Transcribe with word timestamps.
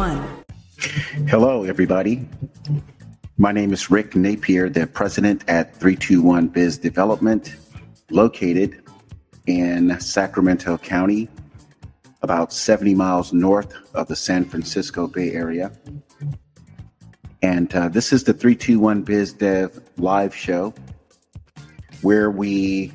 321. 0.00 1.26
Hello, 1.28 1.64
everybody. 1.64 2.26
My 3.36 3.52
name 3.52 3.70
is 3.70 3.90
Rick 3.90 4.16
Napier, 4.16 4.70
the 4.70 4.86
president 4.86 5.44
at 5.46 5.76
321 5.76 6.48
Biz 6.48 6.78
Development, 6.78 7.54
located 8.10 8.82
in 9.46 10.00
Sacramento 10.00 10.78
County, 10.78 11.28
about 12.22 12.50
70 12.50 12.94
miles 12.94 13.34
north 13.34 13.74
of 13.92 14.08
the 14.08 14.16
San 14.16 14.46
Francisco 14.46 15.06
Bay 15.06 15.32
Area. 15.32 15.70
And 17.42 17.74
uh, 17.74 17.88
this 17.90 18.10
is 18.10 18.24
the 18.24 18.32
321 18.32 19.02
Biz 19.02 19.34
Dev 19.34 19.82
live 19.98 20.34
show 20.34 20.72
where 22.00 22.30
we 22.30 22.94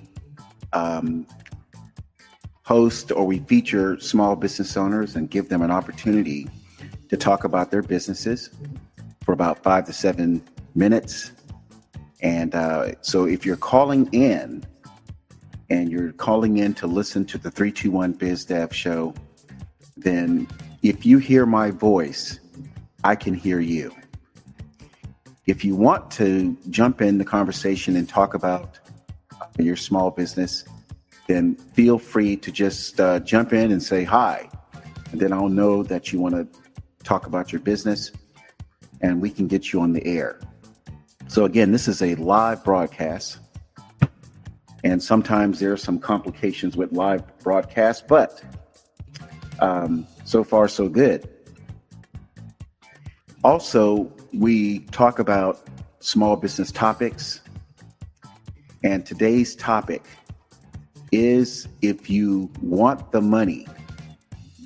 um, 0.74 1.28
host 2.64 3.12
or 3.12 3.28
we 3.28 3.38
feature 3.42 4.00
small 4.00 4.36
business 4.36 4.76
owners 4.76 5.16
and 5.16 5.30
give 5.30 5.50
them 5.50 5.62
an 5.62 5.70
opportunity 5.70 6.48
to 7.10 7.18
talk 7.18 7.44
about 7.44 7.72
their 7.72 7.82
businesses 7.82 8.50
for 9.24 9.34
about 9.34 9.62
five 9.64 9.86
to 9.86 9.94
seven 9.94 10.44
minutes. 10.76 11.32
And 12.22 12.56
uh, 12.56 12.94
so 13.02 13.26
if 13.26 13.46
you're 13.46 13.58
calling 13.58 14.08
in 14.14 14.64
and 15.70 15.92
you're 15.92 16.12
calling 16.14 16.58
in 16.58 16.74
to 16.76 16.88
listen 16.88 17.26
to 17.26 17.38
the 17.38 17.52
321 17.52 18.14
Biz 18.14 18.46
Dev 18.46 18.74
show, 18.74 19.14
then 19.98 20.48
if 20.82 21.06
you 21.06 21.18
hear 21.18 21.46
my 21.46 21.72
voice, 21.72 22.40
I 23.04 23.16
can 23.16 23.34
hear 23.34 23.60
you. 23.60 23.94
If 25.48 25.64
you 25.64 25.76
want 25.76 26.10
to 26.12 26.58
jump 26.70 27.02
in 27.02 27.18
the 27.18 27.26
conversation 27.26 27.96
and 27.96 28.10
talk 28.10 28.34
about 28.34 28.80
your 29.58 29.76
small 29.76 30.12
business, 30.12 30.66
then 31.28 31.56
feel 31.56 31.98
free 31.98 32.36
to 32.38 32.52
just 32.52 33.00
uh, 33.00 33.20
jump 33.20 33.54
in 33.54 33.72
and 33.72 33.82
say 33.82 34.04
hi. 34.04 34.50
And 35.12 35.20
then 35.20 35.32
I'll 35.32 35.50
know 35.50 35.84
that 35.84 36.12
you 36.12 36.20
want 36.20 36.36
to 36.36 36.65
talk 37.06 37.28
about 37.28 37.54
your 37.54 37.62
business 37.62 38.12
and 39.02 39.22
we 39.22 39.30
can 39.30 39.48
get 39.48 39.72
you 39.72 39.80
on 39.80 39.94
the 39.94 40.06
air. 40.06 40.40
So, 41.28 41.46
again, 41.46 41.72
this 41.72 41.88
is 41.88 42.02
a 42.02 42.16
live 42.16 42.64
broadcast. 42.64 43.40
And 44.84 45.02
sometimes 45.02 45.60
there 45.60 45.72
are 45.72 45.78
some 45.78 46.00
complications 46.00 46.78
with 46.78 46.92
live 46.92 47.24
broadcasts, 47.40 48.04
but 48.08 48.44
um, 49.60 50.06
so 50.26 50.44
far, 50.44 50.68
so 50.68 50.88
good. 50.88 51.28
Also, 53.44 54.12
we 54.34 54.80
talk 54.92 55.20
about 55.20 55.68
small 56.00 56.36
business 56.36 56.72
topics. 56.72 57.42
And 58.84 59.06
today's 59.06 59.56
topic 59.56 60.04
is 61.12 61.68
if 61.82 62.10
you 62.10 62.52
want 62.62 63.12
the 63.12 63.22
money, 63.22 63.68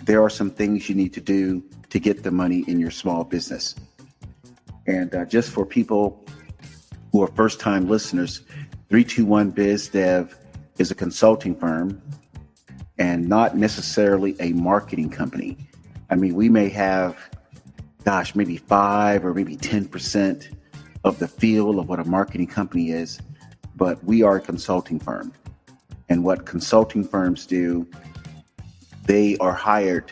there 0.04 0.22
are 0.22 0.30
some 0.30 0.50
things 0.50 0.90
you 0.90 0.96
need 0.96 1.14
to 1.14 1.22
do 1.22 1.64
to 1.90 2.00
get 2.00 2.24
the 2.24 2.32
money 2.32 2.64
in 2.68 2.80
your 2.80 2.92
small 2.92 3.24
business. 3.24 3.76
And 4.88 5.14
uh, 5.14 5.26
just 5.26 5.52
for 5.52 5.66
people 5.66 6.26
who 7.12 7.22
are 7.24 7.28
first 7.28 7.60
time 7.60 7.88
listeners, 7.88 8.40
321 8.90 9.52
Biz 9.52 9.90
Dev 9.90 10.38
is 10.78 10.92
a 10.92 10.96
consulting 10.96 11.56
firm 11.56 12.02
and 12.98 13.28
not 13.28 13.58
necessarily 13.58 14.36
a 14.40 14.52
marketing 14.54 15.10
company. 15.10 15.58
I 16.10 16.16
mean, 16.16 16.36
we 16.36 16.50
may 16.50 16.70
have, 16.70 17.18
gosh, 18.04 18.36
maybe 18.36 18.58
five 18.58 19.26
or 19.26 19.34
maybe 19.34 19.56
10% 19.56 20.56
of 21.04 21.20
the 21.20 21.28
feel 21.28 21.80
of 21.80 21.88
what 21.88 22.00
a 22.00 22.04
marketing 22.04 22.48
company 22.48 22.92
is, 22.92 23.20
but 23.76 24.04
we 24.04 24.22
are 24.22 24.38
a 24.38 24.42
consulting 24.42 25.00
firm. 25.00 25.34
And 26.10 26.24
what 26.24 26.46
consulting 26.46 27.04
firms 27.04 27.46
do, 27.46 27.88
they 29.06 29.38
are 29.38 29.54
hired 29.54 30.12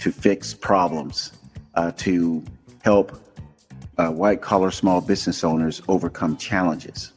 to 0.00 0.10
fix 0.10 0.52
problems, 0.54 1.32
uh, 1.74 1.92
to 1.92 2.44
help 2.82 3.20
uh, 3.98 4.10
white 4.10 4.40
collar 4.40 4.70
small 4.70 5.00
business 5.00 5.44
owners 5.44 5.82
overcome 5.88 6.36
challenges. 6.36 7.12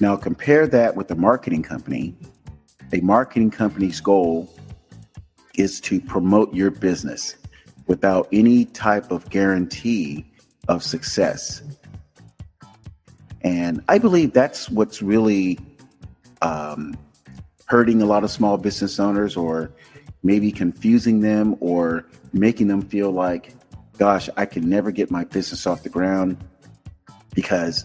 Now, 0.00 0.16
compare 0.16 0.66
that 0.68 0.94
with 0.94 1.10
a 1.10 1.16
marketing 1.16 1.62
company. 1.62 2.14
A 2.92 3.00
marketing 3.00 3.50
company's 3.50 4.00
goal 4.00 4.52
is 5.56 5.80
to 5.82 6.00
promote 6.00 6.54
your 6.54 6.70
business 6.70 7.36
without 7.86 8.28
any 8.32 8.66
type 8.66 9.10
of 9.10 9.28
guarantee 9.30 10.24
of 10.68 10.84
success. 10.84 11.62
And 13.42 13.82
I 13.88 13.98
believe 13.98 14.32
that's 14.32 14.70
what's 14.70 15.02
really 15.02 15.58
um, 16.42 16.96
hurting 17.66 18.02
a 18.02 18.06
lot 18.06 18.24
of 18.24 18.30
small 18.30 18.56
business 18.56 19.00
owners 19.00 19.36
or 19.36 19.70
maybe 20.22 20.50
confusing 20.50 21.20
them 21.20 21.56
or 21.60 22.06
making 22.32 22.68
them 22.68 22.82
feel 22.82 23.10
like, 23.10 23.54
gosh, 23.98 24.28
I 24.36 24.46
can 24.46 24.68
never 24.68 24.90
get 24.90 25.10
my 25.10 25.24
business 25.24 25.66
off 25.66 25.82
the 25.82 25.88
ground 25.88 26.36
because 27.34 27.84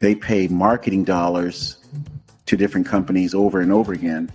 they 0.00 0.14
pay 0.14 0.48
marketing 0.48 1.04
dollars 1.04 1.78
to 2.46 2.56
different 2.56 2.86
companies 2.86 3.34
over 3.34 3.60
and 3.60 3.72
over 3.72 3.92
again 3.92 4.30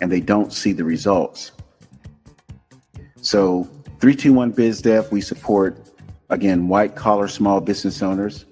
and 0.00 0.10
they 0.10 0.20
don't 0.20 0.52
see 0.52 0.72
the 0.72 0.84
results. 0.84 1.52
So, 3.22 3.64
321 4.00 4.54
BizDev, 4.54 5.10
we 5.10 5.20
support, 5.20 5.90
again, 6.30 6.68
white 6.68 6.96
collar 6.96 7.28
small 7.28 7.60
business 7.60 8.02
owners 8.02 8.46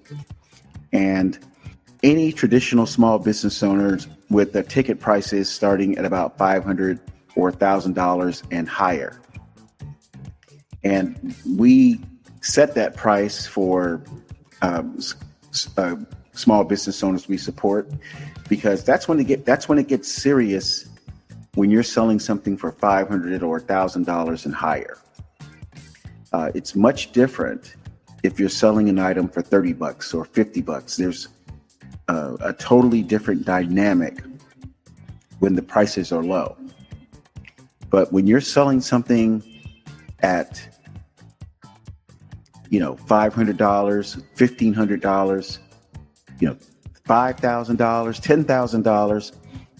and 0.92 1.38
any 2.02 2.32
traditional 2.32 2.86
small 2.86 3.18
business 3.18 3.62
owners 3.62 4.08
with 4.30 4.52
the 4.52 4.62
ticket 4.62 5.00
prices 5.00 5.48
starting 5.48 5.96
at 5.98 6.04
about 6.04 6.36
500 6.36 7.00
or 7.34 7.52
$1,000 7.52 8.42
and 8.50 8.68
higher. 8.68 9.20
And 10.84 11.34
we 11.46 12.00
set 12.40 12.74
that 12.74 12.96
price 12.96 13.46
for 13.46 14.02
um, 14.62 14.98
uh, 15.76 15.96
small 16.32 16.64
business 16.64 17.02
owners 17.02 17.28
we 17.28 17.36
support 17.36 17.90
because 18.48 18.84
that's 18.84 19.08
when 19.08 19.18
it 19.18 19.26
get 19.26 19.44
that's 19.44 19.68
when 19.68 19.78
it 19.78 19.88
gets 19.88 20.10
serious 20.10 20.88
when 21.54 21.70
you're 21.70 21.82
selling 21.82 22.20
something 22.20 22.56
for 22.56 22.70
500 22.70 23.42
or 23.42 23.60
$1,000 23.60 24.44
and 24.44 24.54
higher. 24.54 24.98
Uh, 26.32 26.50
it's 26.54 26.76
much 26.76 27.10
different 27.12 27.74
if 28.22 28.38
you're 28.38 28.48
selling 28.48 28.88
an 28.88 28.98
item 28.98 29.28
for 29.28 29.42
30 29.42 29.72
bucks 29.72 30.14
or 30.14 30.24
50 30.24 30.60
bucks. 30.62 30.96
There's 30.96 31.28
a, 32.08 32.36
a 32.40 32.52
totally 32.54 33.02
different 33.02 33.44
dynamic 33.44 34.22
when 35.38 35.54
the 35.54 35.62
prices 35.62 36.12
are 36.12 36.22
low. 36.22 36.56
But 37.90 38.12
when 38.12 38.26
you're 38.26 38.40
selling 38.40 38.80
something 38.80 39.42
at 40.20 40.68
you 42.70 42.80
know 42.80 42.96
five 42.96 43.34
hundred 43.34 43.56
dollars, 43.56 44.18
fifteen 44.34 44.74
hundred 44.74 45.00
dollars, 45.00 45.58
you 46.40 46.48
know 46.48 46.56
five 47.04 47.38
thousand 47.38 47.76
dollars, 47.76 48.20
ten 48.20 48.44
thousand 48.44 48.82
dollars, 48.82 49.32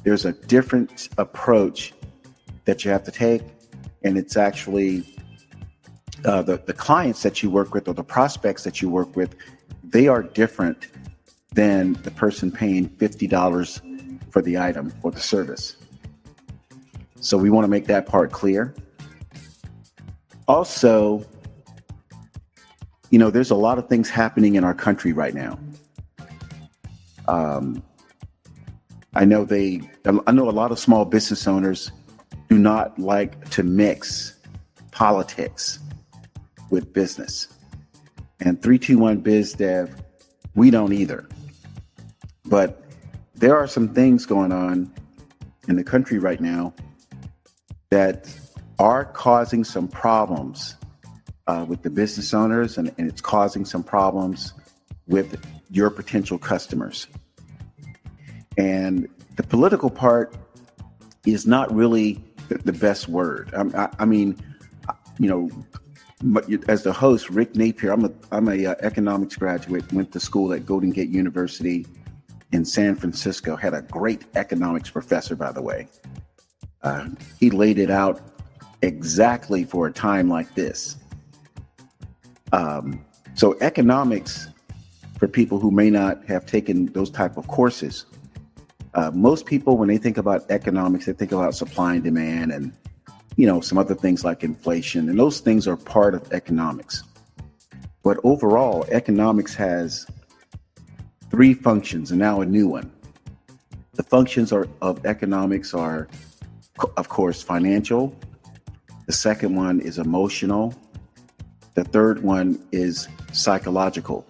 there's 0.05 0.25
a 0.25 0.33
different 0.33 1.09
approach 1.19 1.93
that 2.65 2.85
you 2.85 2.91
have 2.91 3.05
to 3.05 3.11
take, 3.11 3.43
and 4.05 4.17
it's 4.17 4.37
actually 4.37 5.17
uh, 6.25 6.43
the 6.43 6.57
the 6.67 6.73
clients 6.73 7.23
that 7.23 7.43
you 7.43 7.51
work 7.51 7.75
with 7.75 7.89
or 7.89 7.95
the 7.95 8.05
prospects 8.05 8.65
that 8.65 8.81
you 8.81 8.89
work 8.89 9.15
with, 9.17 9.35
they 9.85 10.09
are 10.09 10.23
different 10.23 10.89
than 11.59 11.95
the 12.05 12.11
person 12.13 12.53
paying 12.53 12.89
$50 12.89 14.31
for 14.31 14.41
the 14.41 14.57
item 14.57 14.95
or 15.03 15.11
the 15.11 15.19
service. 15.19 15.77
So 17.19 17.37
we 17.37 17.51
want 17.51 17.65
to 17.65 17.69
make 17.69 17.87
that 17.87 18.07
part 18.07 18.31
clear. 18.31 18.77
Also, 20.47 21.27
you 23.11 23.19
know, 23.19 23.29
there's 23.29 23.51
a 23.51 23.57
lot 23.57 23.77
of 23.77 23.89
things 23.89 24.09
happening 24.09 24.55
in 24.55 24.63
our 24.63 24.73
country 24.73 25.13
right 25.13 25.35
now. 25.35 25.59
Um, 27.27 27.83
I 29.15 29.25
know 29.25 29.45
they, 29.45 29.81
I 30.29 30.31
know 30.31 30.49
a 30.49 30.53
lot 30.53 30.71
of 30.71 30.79
small 30.79 31.07
business 31.07 31.49
owners 31.49 31.91
do 32.49 32.57
not 32.57 32.97
like 33.01 33.51
to 33.51 33.65
mix 33.65 34.37
politics 34.93 35.81
with 36.71 36.93
business. 36.93 37.49
And 38.39 38.63
321 38.63 39.19
Biz 39.23 39.55
Dev, 39.55 40.01
we 40.55 40.71
don't 40.71 40.93
either. 40.93 41.29
But 42.49 42.83
there 43.35 43.57
are 43.57 43.67
some 43.67 43.89
things 43.95 44.27
going 44.27 44.53
on 44.53 44.93
in 45.69 45.77
the 45.77 45.85
country 45.85 46.19
right 46.19 46.41
now 46.41 46.75
that 47.91 48.29
are 48.79 49.05
causing 49.05 49.65
some 49.65 49.89
problems 49.89 50.77
uh, 51.47 51.65
with 51.67 51.83
the 51.83 51.91
business 51.91 52.35
owners 52.35 52.79
and, 52.79 52.93
and 52.99 53.09
it's 53.09 53.21
causing 53.21 53.65
some 53.65 53.83
problems 53.83 54.53
with 55.07 55.43
your 55.71 55.91
potential 55.91 56.39
customers. 56.39 57.07
And 58.57 59.09
the 59.37 59.43
political 59.43 59.91
part 59.91 60.35
is 61.27 61.47
not 61.47 61.73
really 61.75 62.23
the, 62.49 62.59
the 62.59 62.73
best 62.73 63.09
word. 63.09 63.53
I, 63.55 63.85
I, 63.85 63.89
I, 64.01 64.05
mean, 64.05 64.37
you 65.19 65.29
know, 65.29 65.51
as 66.67 66.83
the 66.83 66.93
host, 66.93 67.31
Rick 67.31 67.55
Napier, 67.55 67.93
I'm 67.93 68.05
a 68.05 68.13
I'm 68.33 68.49
a 68.49 68.67
uh, 68.67 68.75
economics 68.81 69.37
graduate, 69.37 69.91
went 69.93 70.13
to 70.13 70.21
school 70.21 70.53
at 70.53 70.67
Golden 70.67 70.91
Gate 70.91 71.09
University, 71.11 71.87
in 72.53 72.65
San 72.65 72.95
Francisco 72.95 73.57
had 73.57 73.75
a 73.75 73.83
great 73.83 74.25
economics 74.35 74.91
professor, 74.91 75.37
by 75.37 75.53
the 75.53 75.63
way. 75.63 75.89
Uh, 76.83 77.09
he 77.39 77.51
laid 77.51 77.79
it 77.79 77.91
out 77.91 78.21
exactly 78.83 79.65
for 79.65 79.87
a 79.87 79.93
time 79.93 80.29
like 80.29 80.55
this. 80.55 80.97
Um, 82.53 83.05
so 83.35 83.57
economics, 83.61 84.49
for 85.19 85.29
people 85.29 85.59
who 85.59 85.71
may 85.71 85.91
not 85.91 86.25
have 86.27 86.47
taken 86.47 86.87
those 86.87 87.11
type 87.11 87.37
of 87.37 87.47
courses, 87.49 88.07
uh, 88.95 89.11
most 89.13 89.47
people 89.47 89.77
when 89.77 89.89
they 89.89 89.99
think 89.99 90.17
about 90.17 90.51
economics, 90.51 91.07
they 91.07 91.13
think 91.13 91.33
about 91.33 91.55
supply 91.55 91.95
and 91.95 92.05
demand 92.05 92.53
and 92.53 92.73
you 93.37 93.47
know 93.47 93.61
some 93.61 93.79
other 93.79 93.95
things 93.95 94.25
like 94.25 94.43
inflation, 94.43 95.09
and 95.09 95.19
those 95.19 95.41
things 95.41 95.69
are 95.69 95.77
part 95.77 96.15
of 96.15 96.33
economics. 96.33 97.05
But 98.03 98.19
overall, 98.25 98.85
economics 98.91 99.55
has 99.55 100.07
three 101.39 101.55
functions 101.55 102.11
and 102.11 102.19
now 102.19 102.41
a 102.41 102.45
new 102.45 102.67
one. 102.67 102.91
The 103.95 104.03
functions 104.03 104.51
are, 104.51 104.67
of 104.83 105.07
economics 105.07 105.73
are, 105.73 106.09
of 106.97 107.09
course, 107.09 107.41
financial. 107.43 108.13
The 109.07 109.13
second 109.13 109.55
one 109.55 109.79
is 109.79 109.99
emotional. 109.99 110.75
The 111.75 111.85
third 111.85 112.25
one 112.25 112.61
is 112.73 113.07
psychological. 113.31 114.27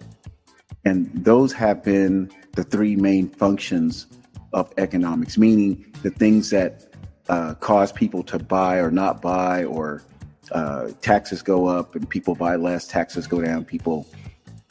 And 0.85 1.09
those 1.15 1.51
have 1.53 1.83
been 1.83 2.29
the 2.51 2.63
three 2.63 2.95
main 2.95 3.27
functions 3.27 4.05
of 4.53 4.71
economics, 4.77 5.35
meaning 5.35 5.91
the 6.03 6.11
things 6.11 6.51
that 6.51 6.93
uh, 7.27 7.55
cause 7.55 7.91
people 7.91 8.21
to 8.25 8.37
buy 8.37 8.77
or 8.77 8.91
not 8.91 9.19
buy, 9.19 9.63
or 9.63 10.03
uh, 10.51 10.89
taxes 11.01 11.41
go 11.41 11.65
up 11.65 11.95
and 11.95 12.07
people 12.07 12.35
buy 12.35 12.55
less, 12.55 12.87
taxes 12.87 13.25
go 13.25 13.41
down, 13.41 13.65
people 13.65 14.05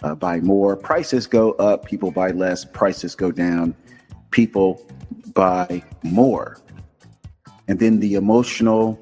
uh, 0.02 0.14
buy 0.14 0.40
more, 0.40 0.76
prices 0.76 1.26
go 1.26 1.52
up, 1.52 1.84
people 1.84 2.10
buy 2.10 2.30
less, 2.30 2.64
prices 2.64 3.14
go 3.14 3.30
down, 3.30 3.74
people 4.30 4.86
buy 5.34 5.82
more. 6.02 6.58
And 7.66 7.78
then 7.78 8.00
the 8.00 8.14
emotional 8.14 8.98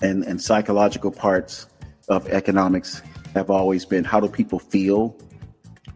and, 0.00 0.24
and 0.24 0.40
psychological 0.40 1.10
parts 1.10 1.66
of 2.08 2.28
economics 2.28 3.02
have 3.34 3.50
always 3.50 3.84
been 3.84 4.04
how 4.04 4.20
do 4.20 4.28
people 4.28 4.58
feel 4.58 5.16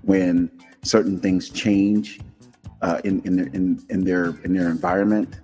when 0.02 0.50
certain 0.82 1.18
things 1.18 1.50
change 1.50 2.20
uh, 2.82 3.00
in, 3.04 3.20
in, 3.22 3.38
in, 3.54 3.84
in, 3.90 4.04
their, 4.04 4.26
in 4.44 4.54
their 4.54 4.70
environment? 4.70 5.40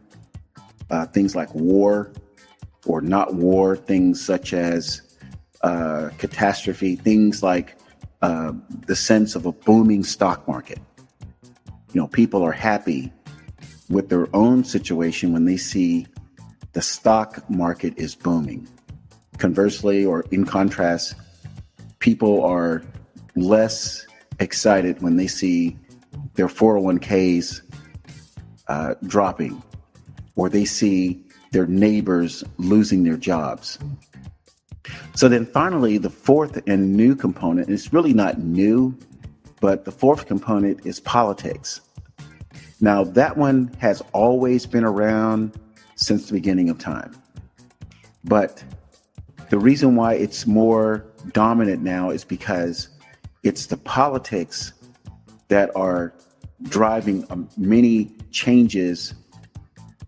Uh, 0.90 1.06
things 1.06 1.34
like 1.34 1.52
war 1.54 2.12
or 2.86 3.00
not 3.00 3.34
war, 3.34 3.76
things 3.76 4.24
such 4.24 4.52
as 4.52 5.16
uh, 5.62 6.10
catastrophe, 6.18 6.96
things 6.96 7.42
like 7.42 7.78
uh, 8.22 8.52
the 8.86 8.96
sense 8.96 9.34
of 9.34 9.46
a 9.46 9.52
booming 9.52 10.04
stock 10.04 10.46
market. 10.46 10.78
You 11.92 12.00
know, 12.00 12.08
people 12.08 12.42
are 12.42 12.52
happy 12.52 13.12
with 13.90 14.08
their 14.08 14.34
own 14.34 14.64
situation 14.64 15.32
when 15.32 15.44
they 15.44 15.56
see 15.56 16.06
the 16.72 16.80
stock 16.80 17.48
market 17.50 17.94
is 17.96 18.14
booming. 18.14 18.66
Conversely, 19.38 20.04
or 20.04 20.24
in 20.30 20.46
contrast, 20.46 21.14
people 21.98 22.44
are 22.44 22.82
less 23.36 24.06
excited 24.40 25.02
when 25.02 25.16
they 25.16 25.26
see 25.26 25.76
their 26.34 26.48
401ks 26.48 27.62
uh, 28.68 28.94
dropping 29.06 29.62
or 30.36 30.48
they 30.48 30.64
see 30.64 31.24
their 31.50 31.66
neighbors 31.66 32.42
losing 32.56 33.02
their 33.02 33.16
jobs. 33.16 33.78
So 35.14 35.28
then 35.28 35.46
finally, 35.46 35.98
the 35.98 36.10
fourth 36.10 36.60
and 36.66 36.94
new 36.94 37.14
component, 37.14 37.68
it's 37.70 37.92
really 37.92 38.12
not 38.12 38.38
new, 38.38 38.96
but 39.60 39.84
the 39.84 39.92
fourth 39.92 40.26
component 40.26 40.84
is 40.86 41.00
politics. 41.00 41.80
Now, 42.80 43.04
that 43.04 43.36
one 43.36 43.74
has 43.78 44.02
always 44.12 44.66
been 44.66 44.84
around 44.84 45.58
since 45.94 46.26
the 46.26 46.32
beginning 46.32 46.68
of 46.68 46.78
time. 46.78 47.14
But 48.24 48.62
the 49.50 49.58
reason 49.58 49.94
why 49.94 50.14
it's 50.14 50.46
more 50.46 51.04
dominant 51.32 51.82
now 51.82 52.10
is 52.10 52.24
because 52.24 52.88
it's 53.44 53.66
the 53.66 53.76
politics 53.76 54.72
that 55.48 55.70
are 55.76 56.12
driving 56.64 57.24
um, 57.30 57.48
many 57.56 58.16
changes 58.30 59.14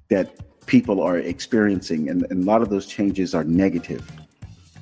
that 0.09 0.67
people 0.67 1.01
are 1.01 1.19
experiencing. 1.19 2.09
And, 2.09 2.27
and 2.31 2.43
a 2.43 2.47
lot 2.47 2.63
of 2.63 2.71
those 2.71 2.87
changes 2.87 3.35
are 3.35 3.45
negative 3.45 4.11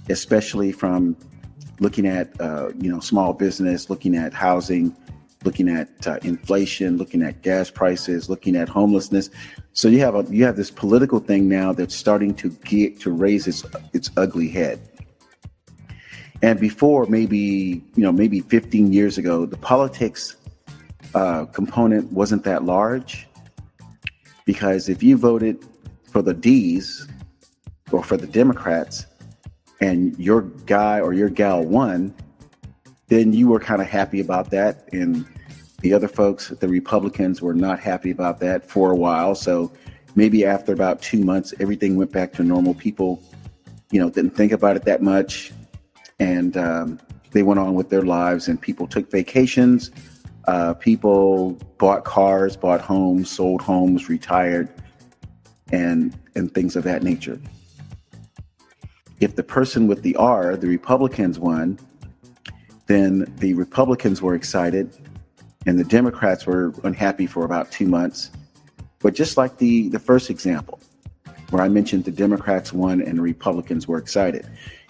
especially 0.08 0.72
from 0.72 1.16
looking 1.80 2.06
at 2.06 2.40
uh, 2.40 2.70
you 2.78 2.90
know 2.90 3.00
small 3.00 3.32
business, 3.32 3.90
looking 3.90 4.16
at 4.16 4.32
housing, 4.32 4.96
looking 5.44 5.68
at 5.68 6.06
uh, 6.06 6.18
inflation, 6.22 6.96
looking 6.96 7.22
at 7.22 7.42
gas 7.42 7.70
prices, 7.70 8.28
looking 8.28 8.56
at 8.56 8.68
homelessness. 8.68 9.30
So 9.72 9.88
you 9.88 10.00
have 10.00 10.14
a 10.14 10.24
you 10.30 10.44
have 10.44 10.56
this 10.56 10.70
political 10.70 11.18
thing 11.18 11.48
now 11.48 11.72
that's 11.72 11.94
starting 11.94 12.34
to 12.36 12.50
get 12.64 13.00
to 13.00 13.10
raise 13.10 13.46
its 13.46 13.64
its 13.92 14.10
ugly 14.16 14.48
head. 14.48 14.80
And 16.42 16.58
before, 16.58 17.06
maybe 17.06 17.84
you 17.94 18.02
know, 18.02 18.12
maybe 18.12 18.40
15 18.40 18.92
years 18.92 19.18
ago, 19.18 19.46
the 19.46 19.56
politics 19.56 20.36
uh, 21.14 21.44
component 21.46 22.12
wasn't 22.12 22.44
that 22.44 22.64
large 22.64 23.28
because 24.44 24.88
if 24.88 25.02
you 25.02 25.16
voted 25.16 25.64
for 26.10 26.22
the 26.22 26.34
D's 26.34 27.06
or 27.90 28.02
for 28.02 28.16
the 28.16 28.26
Democrats, 28.26 29.06
and 29.82 30.16
your 30.16 30.42
guy 30.64 31.00
or 31.00 31.12
your 31.12 31.28
gal 31.28 31.64
won, 31.64 32.14
then 33.08 33.32
you 33.32 33.48
were 33.48 33.58
kind 33.58 33.82
of 33.82 33.88
happy 33.88 34.20
about 34.20 34.48
that. 34.50 34.88
And 34.92 35.26
the 35.80 35.92
other 35.92 36.06
folks, 36.06 36.50
the 36.50 36.68
Republicans, 36.68 37.42
were 37.42 37.52
not 37.52 37.80
happy 37.80 38.12
about 38.12 38.38
that 38.40 38.64
for 38.64 38.92
a 38.92 38.94
while. 38.94 39.34
So 39.34 39.72
maybe 40.14 40.44
after 40.46 40.72
about 40.72 41.02
two 41.02 41.24
months, 41.24 41.52
everything 41.58 41.96
went 41.96 42.12
back 42.12 42.32
to 42.34 42.44
normal. 42.44 42.74
People, 42.74 43.20
you 43.90 43.98
know, 43.98 44.08
didn't 44.08 44.36
think 44.36 44.52
about 44.52 44.76
it 44.76 44.84
that 44.84 45.02
much. 45.02 45.52
And 46.20 46.56
um, 46.56 47.00
they 47.32 47.42
went 47.42 47.58
on 47.58 47.74
with 47.74 47.90
their 47.90 48.02
lives, 48.02 48.46
and 48.46 48.60
people 48.60 48.86
took 48.86 49.10
vacations. 49.10 49.90
Uh, 50.46 50.74
people 50.74 51.58
bought 51.78 52.04
cars, 52.04 52.56
bought 52.56 52.80
homes, 52.80 53.28
sold 53.28 53.60
homes, 53.60 54.08
retired, 54.08 54.68
and 55.72 56.16
and 56.36 56.54
things 56.54 56.76
of 56.76 56.84
that 56.84 57.02
nature 57.02 57.40
if 59.22 59.36
the 59.36 59.42
person 59.42 59.86
with 59.86 60.02
the 60.02 60.16
R, 60.16 60.56
the 60.56 60.66
Republicans 60.66 61.38
won, 61.38 61.78
then 62.86 63.32
the 63.36 63.54
Republicans 63.54 64.20
were 64.20 64.34
excited 64.34 64.96
and 65.64 65.78
the 65.78 65.84
Democrats 65.84 66.44
were 66.44 66.74
unhappy 66.82 67.26
for 67.26 67.44
about 67.44 67.70
two 67.70 67.86
months. 67.86 68.32
But 68.98 69.14
just 69.14 69.36
like 69.36 69.58
the, 69.58 69.88
the 69.90 70.00
first 70.00 70.28
example, 70.28 70.80
where 71.50 71.62
I 71.62 71.68
mentioned 71.68 72.04
the 72.04 72.10
Democrats 72.10 72.72
won 72.72 73.00
and 73.00 73.18
the 73.18 73.22
Republicans 73.22 73.86
were 73.86 73.98
excited. 73.98 74.44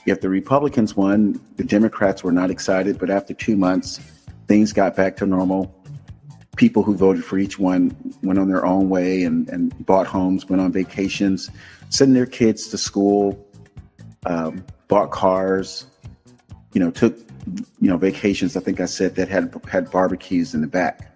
If 0.06 0.23
the 0.23 0.30
Republicans 0.30 0.97
won, 0.97 1.38
the 1.56 1.64
Democrats 1.64 2.25
were 2.25 2.33
not 2.33 2.50
excited, 2.50 2.99
but 2.99 3.11
after 3.11 3.35
two 3.35 3.56
months, 3.56 4.00
things 4.49 4.73
got 4.73 4.97
back 4.97 5.16
to 5.18 5.26
normal. 5.26 5.75
People 6.56 6.83
who 6.83 6.97
voted 6.97 7.25
for 7.25 7.38
each 7.38 7.59
one 7.59 7.95
went 8.23 8.38
on 8.38 8.49
their 8.49 8.64
own 8.64 8.88
way 8.88 9.25
and, 9.25 9.49
and 9.50 9.75
bought 9.85 10.06
homes, 10.06 10.49
went 10.49 10.62
on 10.62 10.73
vacations, 10.73 11.50
sending 11.90 12.14
their 12.14 12.26
kids 12.26 12.68
to 12.68 12.78
school, 12.78 13.47
um, 14.26 14.64
bought 14.88 15.11
cars, 15.11 15.87
you 16.73 16.81
know, 16.81 16.91
took 16.91 17.17
you 17.81 17.88
know 17.88 17.97
vacations. 17.97 18.57
I 18.57 18.61
think 18.61 18.81
I 18.81 18.87
said 18.87 19.17
that 19.17 19.29
had 19.29 19.55
had 19.69 19.91
barbecues 19.91 20.55
in 20.55 20.61
the 20.61 20.67
back. 20.67 21.09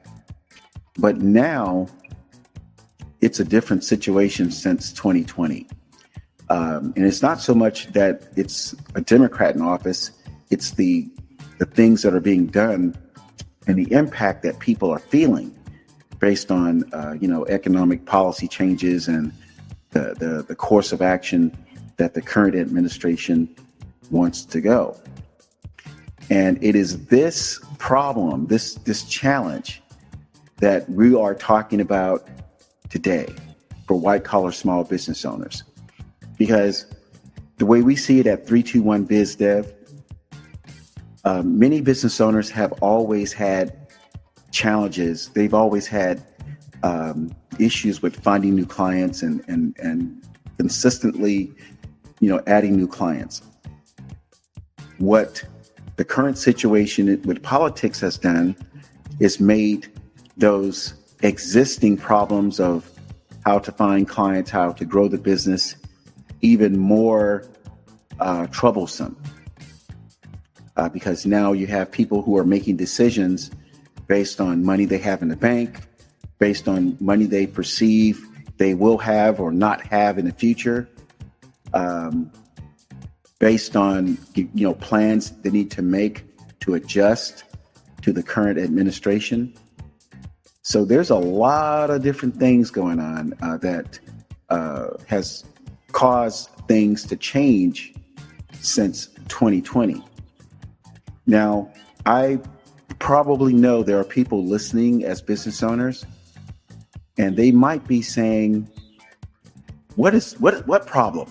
But 0.98 1.18
now 1.18 1.88
it's 3.20 3.40
a 3.40 3.44
different 3.44 3.84
situation 3.84 4.50
since 4.50 4.92
2020. 4.92 5.66
Um, 6.48 6.92
and 6.96 7.04
it's 7.04 7.22
not 7.22 7.40
so 7.40 7.54
much 7.54 7.88
that 7.88 8.28
it's 8.36 8.74
a 8.94 9.00
Democrat 9.00 9.54
in 9.54 9.62
office, 9.62 10.12
it's 10.50 10.72
the 10.72 11.08
the 11.58 11.66
things 11.66 12.02
that 12.02 12.14
are 12.14 12.20
being 12.20 12.46
done 12.46 12.94
and 13.66 13.78
the 13.78 13.90
impact 13.92 14.42
that 14.42 14.58
people 14.58 14.90
are 14.90 14.98
feeling 14.98 15.52
based 16.18 16.50
on 16.50 16.84
uh, 16.92 17.14
you 17.20 17.28
know 17.28 17.46
economic 17.46 18.04
policy 18.06 18.46
changes 18.48 19.08
and 19.08 19.32
the, 19.90 20.14
the, 20.18 20.44
the 20.46 20.54
course 20.54 20.92
of 20.92 21.00
action 21.00 21.56
that 21.96 22.14
the 22.14 22.22
current 22.22 22.54
administration 22.54 23.54
wants 24.10 24.44
to 24.44 24.60
go. 24.60 24.96
And 26.30 26.62
it 26.62 26.74
is 26.74 27.06
this 27.06 27.60
problem, 27.78 28.46
this 28.46 28.74
this 28.74 29.04
challenge 29.04 29.82
that 30.58 30.88
we 30.88 31.14
are 31.14 31.34
talking 31.34 31.80
about 31.80 32.26
today 32.88 33.32
for 33.86 33.96
white 33.96 34.24
collar 34.24 34.52
small 34.52 34.84
business 34.84 35.24
owners. 35.24 35.62
Because 36.38 36.86
the 37.58 37.66
way 37.66 37.82
we 37.82 37.96
see 37.96 38.18
it 38.20 38.26
at 38.26 38.46
321 38.46 39.06
BizDev, 39.06 39.72
uh, 41.24 41.42
many 41.42 41.80
business 41.80 42.20
owners 42.20 42.50
have 42.50 42.72
always 42.74 43.32
had 43.32 43.88
challenges. 44.50 45.28
They've 45.30 45.54
always 45.54 45.86
had 45.86 46.22
um, 46.82 47.34
issues 47.58 48.02
with 48.02 48.16
finding 48.16 48.54
new 48.54 48.66
clients 48.66 49.22
and, 49.22 49.42
and, 49.48 49.76
and 49.78 50.22
consistently 50.58 51.52
you 52.20 52.28
know, 52.28 52.42
adding 52.46 52.76
new 52.76 52.88
clients. 52.88 53.42
What 54.98 55.44
the 55.96 56.04
current 56.04 56.38
situation 56.38 57.20
with 57.22 57.42
politics 57.42 58.00
has 58.00 58.18
done 58.18 58.56
is 59.20 59.40
made 59.40 59.88
those 60.36 60.94
existing 61.22 61.96
problems 61.96 62.60
of 62.60 62.90
how 63.44 63.58
to 63.58 63.72
find 63.72 64.08
clients, 64.08 64.50
how 64.50 64.72
to 64.72 64.84
grow 64.84 65.08
the 65.08 65.18
business, 65.18 65.76
even 66.40 66.78
more 66.78 67.46
uh, 68.20 68.46
troublesome 68.48 69.16
uh, 70.76 70.88
because 70.88 71.26
now 71.26 71.52
you 71.52 71.66
have 71.66 71.90
people 71.90 72.22
who 72.22 72.36
are 72.36 72.44
making 72.44 72.76
decisions 72.76 73.50
based 74.06 74.40
on 74.40 74.64
money 74.64 74.84
they 74.84 74.98
have 74.98 75.22
in 75.22 75.28
the 75.28 75.36
bank, 75.36 75.80
based 76.38 76.68
on 76.68 76.96
money 77.00 77.26
they 77.26 77.46
perceive 77.46 78.26
they 78.58 78.72
will 78.72 78.96
have 78.96 79.38
or 79.38 79.52
not 79.52 79.82
have 79.82 80.18
in 80.18 80.24
the 80.24 80.32
future, 80.32 80.88
um, 81.76 82.30
based 83.38 83.76
on 83.76 84.18
you 84.34 84.48
know 84.54 84.74
plans 84.74 85.30
they 85.42 85.50
need 85.50 85.70
to 85.70 85.82
make 85.82 86.24
to 86.60 86.74
adjust 86.74 87.44
to 88.02 88.12
the 88.12 88.22
current 88.22 88.58
administration. 88.58 89.54
So 90.62 90.84
there's 90.84 91.10
a 91.10 91.16
lot 91.16 91.90
of 91.90 92.02
different 92.02 92.36
things 92.36 92.70
going 92.70 92.98
on 92.98 93.34
uh, 93.42 93.58
that 93.58 94.00
uh, 94.48 94.88
has 95.06 95.44
caused 95.92 96.50
things 96.66 97.04
to 97.04 97.16
change 97.16 97.94
since 98.60 99.06
2020. 99.28 100.02
Now, 101.26 101.70
I 102.04 102.40
probably 102.98 103.52
know 103.52 103.82
there 103.82 103.98
are 103.98 104.04
people 104.04 104.44
listening 104.44 105.04
as 105.04 105.20
business 105.20 105.62
owners, 105.62 106.06
and 107.18 107.36
they 107.36 107.50
might 107.50 107.86
be 107.86 108.02
saying, 108.02 108.68
"What 109.96 110.14
is 110.14 110.34
what 110.40 110.66
what 110.66 110.86
problem?" 110.86 111.28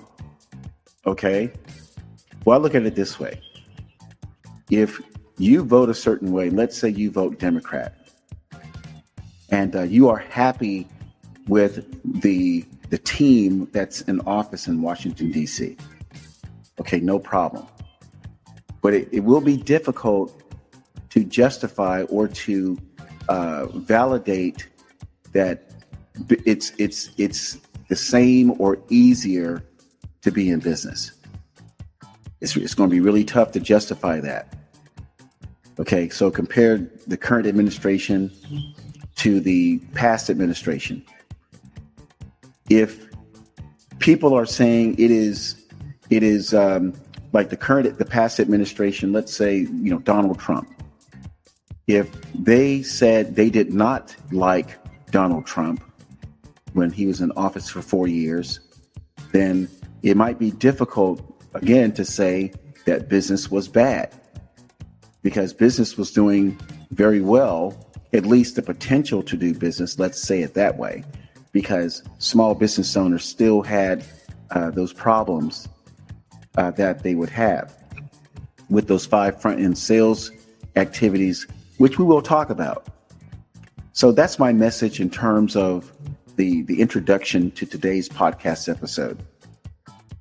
Okay. 1.07 1.51
Well, 2.45 2.59
I 2.59 2.62
look 2.62 2.75
at 2.75 2.85
it 2.85 2.95
this 2.95 3.19
way: 3.19 3.41
if 4.69 5.01
you 5.38 5.63
vote 5.63 5.89
a 5.89 5.93
certain 5.93 6.31
way, 6.31 6.50
let's 6.50 6.77
say 6.77 6.89
you 6.89 7.12
vote 7.12 7.39
Democrat, 7.39 7.95
and 9.50 9.75
uh, 9.75 9.83
you 9.83 10.09
are 10.09 10.17
happy 10.17 10.88
with 11.47 11.85
the 12.21 12.65
the 12.89 12.97
team 13.00 13.67
that's 13.71 14.01
in 14.01 14.19
office 14.21 14.67
in 14.67 14.81
Washington 14.81 15.31
D.C. 15.31 15.77
Okay, 16.79 17.00
no 17.00 17.19
problem. 17.19 17.65
But 18.81 18.93
it, 18.93 19.09
it 19.12 19.19
will 19.21 19.41
be 19.41 19.57
difficult 19.57 20.41
to 21.09 21.24
justify 21.24 22.03
or 22.03 22.27
to 22.27 22.77
uh, 23.29 23.67
validate 23.67 24.67
that 25.33 25.71
it's 26.29 26.71
it's 26.77 27.09
it's 27.17 27.57
the 27.89 27.95
same 27.95 28.53
or 28.59 28.77
easier 28.89 29.63
to 30.25 30.32
be 30.32 30.50
in 30.50 30.60
business. 30.60 31.12
It's, 32.41 32.58
it's 32.58 32.74
going 32.74 32.89
to 32.89 32.94
be 32.94 33.00
really 33.00 33.24
tough 33.24 33.51
to 33.51 33.60
justify 33.60 34.20
that. 34.22 34.55
Okay, 35.79 36.10
so 36.10 36.32
compare 36.32 36.79
the 37.05 37.15
current 37.15 37.46
administration 37.46 38.32
to 39.17 39.39
the 39.39 39.77
past 39.94 40.32
administration. 40.32 41.05
If 42.72 43.08
people 44.00 44.34
are 44.34 44.48
saying 44.48 44.96
it 44.98 45.12
is 45.12 45.63
it 46.10 46.24
is 46.24 46.55
um, 46.55 46.94
like 47.32 47.50
the 47.50 47.58
current 47.58 48.00
the 48.00 48.05
past 48.05 48.39
administration, 48.39 49.13
let's 49.13 49.32
say 49.34 49.58
you 49.58 49.91
know 49.91 50.00
Donald 50.00 50.39
Trump, 50.39 50.67
if 51.86 52.10
they 52.34 52.82
said 52.82 53.36
they 53.36 53.51
did 53.51 53.74
not 53.74 54.15
like 54.32 54.79
Donald 55.12 55.46
Trump 55.46 55.84
when 56.74 56.89
he 56.89 57.05
was 57.05 57.22
in 57.22 57.32
office 57.34 57.70
for 57.70 57.84
four 57.84 58.08
years, 58.08 58.60
then 59.32 59.70
it 60.05 60.15
might 60.15 60.38
be 60.38 60.51
difficult 60.51 61.19
again 61.55 61.91
to 61.93 62.05
say 62.05 62.53
that 62.85 63.09
business 63.09 63.50
was 63.50 63.67
bad 63.67 64.13
because 65.24 65.51
business 65.51 65.97
was 65.97 66.12
doing 66.12 66.57
very 66.91 67.21
well, 67.21 67.75
at 68.13 68.24
least 68.24 68.55
the 68.55 68.62
potential 68.62 69.24
to 69.24 69.35
do 69.35 69.55
business, 69.55 69.97
let's 69.97 70.21
say 70.21 70.43
it 70.43 70.53
that 70.53 70.77
way, 70.77 71.03
because 71.51 72.03
small 72.19 72.53
business 72.53 72.95
owners 72.95 73.25
still 73.25 73.63
had 73.63 74.05
uh, 74.51 74.69
those 74.69 74.93
problems 74.93 75.67
uh, 76.57 76.69
that 76.71 77.01
they 77.01 77.15
would 77.15 77.31
have 77.31 77.74
with 78.69 78.88
those 78.88 79.07
five 79.07 79.41
front 79.41 79.59
end 79.59 79.75
sales 79.75 80.31
activities 80.75 81.47
which 81.77 81.97
we 81.97 82.05
will 82.05 82.21
talk 82.21 82.51
about. 82.51 82.88
So 83.93 84.12
that's 84.12 84.38
my 84.38 84.53
message 84.53 85.00
in 85.00 85.09
terms 85.09 85.55
of 85.55 85.91
the, 86.35 86.62
the 86.63 86.79
introduction 86.79 87.50
to 87.51 87.65
today's 87.65 88.07
podcast 88.07 88.69
episode. 88.69 89.17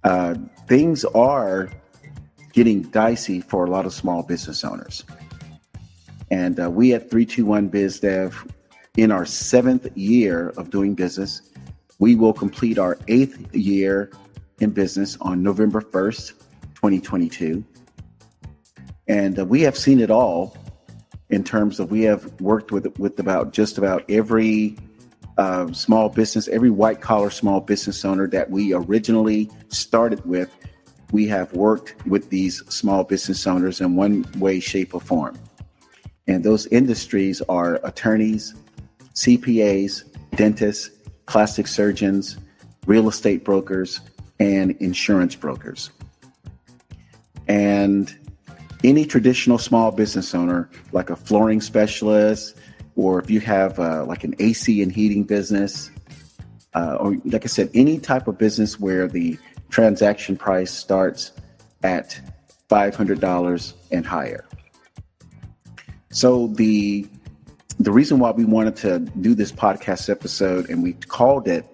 Uh, 0.05 0.35
things 0.69 1.05
are 1.07 1.71
getting 2.53 2.83
dicey 2.83 3.41
for 3.41 3.65
a 3.65 3.71
lot 3.71 3.87
of 3.87 3.93
small 3.93 4.23
business 4.23 4.63
owners. 4.65 5.05
And 6.31 6.61
uh, 6.61 6.71
we 6.71 6.95
at 6.95 7.11
321 7.11 7.71
BizDev, 7.71 8.51
in 8.97 9.11
our 9.11 9.27
seventh 9.27 9.89
year 9.97 10.51
of 10.57 10.71
doing 10.71 10.95
business, 10.95 11.43
we 11.99 12.15
will 12.15 12.33
complete 12.33 12.79
our 12.79 12.99
eighth 13.09 13.55
year 13.55 14.11
in 14.61 14.71
business 14.71 15.17
on 15.21 15.43
November 15.43 15.81
1st, 15.81 16.35
2022. 16.75 17.65
And 19.09 19.39
uh, 19.39 19.45
we 19.45 19.63
have 19.63 19.77
seen 19.77 20.01
it 20.01 20.11
all 20.11 20.57
in 21.31 21.43
terms 21.43 21.81
of 21.81 21.91
we 21.91 22.03
have 22.03 22.41
worked 22.41 22.71
with 22.71 22.87
with 22.99 23.19
about 23.19 23.53
just 23.53 23.79
about 23.79 24.09
every 24.09 24.77
uh, 25.39 25.73
small 25.73 26.09
business, 26.09 26.49
every 26.49 26.71
white 26.71 27.01
collar 27.01 27.31
small 27.31 27.61
business 27.61 28.05
owner 28.05 28.29
that 28.29 28.51
we 28.51 28.73
originally 28.73 29.51
started 29.69 30.25
with. 30.25 30.55
We 31.13 31.27
have 31.29 31.53
worked 31.53 31.95
with 32.07 32.31
these 32.31 32.63
small 32.69 33.05
business 33.05 33.47
owners 33.47 33.81
in 33.81 33.97
one 33.97 34.25
way, 34.39 34.61
shape, 34.61 34.95
or 34.95 35.01
form. 35.01 35.39
And 36.27 36.43
those 36.43 36.67
industries 36.67 37.43
are 37.43 37.81
attorneys, 37.85 38.55
CPAs, 39.15 40.05
dentists, 40.37 40.91
plastic 41.27 41.67
surgeons, 41.67 42.39
real 42.87 43.09
estate 43.09 43.45
brokers, 43.45 44.01
and 44.41 44.73
insurance 44.81 45.35
brokers. 45.35 45.91
And 47.47 48.17
any 48.83 49.05
traditional 49.05 49.59
small 49.59 49.91
business 49.91 50.35
owner, 50.35 50.71
like 50.93 51.11
a 51.11 51.17
flooring 51.17 51.61
specialist, 51.61 52.57
or 52.97 53.21
if 53.21 53.31
you 53.31 53.41
have 53.41 53.79
uh, 53.79 54.05
like 54.05 54.25
an 54.25 54.35
AC 54.39 54.83
and 54.83 54.93
heating 54.93 55.25
business, 55.25 55.91
uh, 56.75 56.97
or 57.01 57.17
like 57.25 57.45
I 57.45 57.49
said, 57.49 57.71
any 57.75 57.99
type 57.99 58.29
of 58.29 58.39
business 58.39 58.79
where 58.79 59.09
the 59.09 59.39
transaction 59.71 60.37
price 60.37 60.71
starts 60.71 61.33
at 61.83 62.21
$500 62.71 63.75
and 63.91 64.07
higher. 64.07 64.45
So 66.11 66.49
the 66.49 67.09
the 67.81 67.91
reason 67.91 68.21
why 68.21 68.31
we 68.31 68.45
wanted 68.45 68.77
to 68.77 69.01
do 69.01 69.35
this 69.35 69.51
podcast 69.51 70.09
episode 70.09 70.71
and 70.71 70.81
we 70.81 70.93
called 70.93 71.49
it 71.49 71.67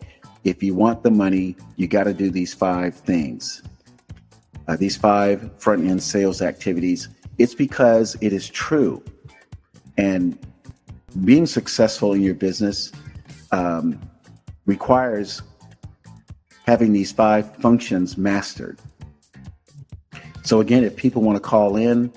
if 0.45 0.63
you 0.63 0.75
want 0.75 1.03
the 1.03 1.11
money, 1.11 1.57
you 1.77 1.87
got 1.87 2.05
to 2.05 2.15
do 2.15 2.31
these 2.31 2.55
five 2.55 2.95
things 2.95 3.63
uh, 4.71 4.77
these 4.77 4.97
five 4.97 5.51
front 5.59 5.85
end 5.85 6.01
sales 6.01 6.41
activities, 6.41 7.09
it's 7.39 7.55
because 7.55 8.17
it 8.21 8.33
is 8.33 8.49
true. 8.49 9.03
And 9.97 10.39
being 11.25 11.47
successful 11.47 12.13
in 12.13 12.23
your 12.23 12.35
business 12.35 12.93
um, 13.53 14.01
requires 14.67 15.43
having 16.67 16.93
these 16.93 17.13
five 17.13 17.57
functions 17.57 18.17
mastered. 18.17 18.79
So, 20.43 20.61
again, 20.61 20.85
if 20.85 20.97
people 20.97 21.23
want 21.23 21.37
to 21.37 21.41
call 21.41 21.77
in, 21.77 22.13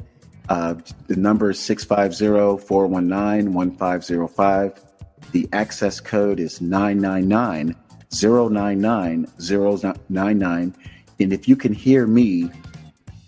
uh, 0.50 0.76
the 1.08 1.16
number 1.16 1.52
is 1.52 1.60
650 1.60 2.66
419 2.66 3.54
1505. 3.54 4.82
The 5.32 5.50
access 5.52 6.00
code 6.00 6.40
is 6.40 6.62
999 6.62 7.76
099 8.22 9.28
099. 10.10 10.76
And 11.20 11.34
if 11.34 11.48
you 11.48 11.56
can 11.56 11.74
hear 11.74 12.06
me, 12.06 12.50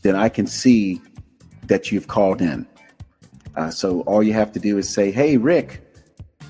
then 0.01 0.15
I 0.15 0.29
can 0.29 0.45
see 0.45 1.01
that 1.63 1.91
you've 1.91 2.07
called 2.07 2.41
in. 2.41 2.67
Uh, 3.55 3.69
so 3.69 4.01
all 4.01 4.21
you 4.21 4.33
have 4.33 4.51
to 4.53 4.59
do 4.59 4.77
is 4.77 4.89
say, 4.89 5.11
Hey, 5.11 5.37
Rick, 5.37 5.81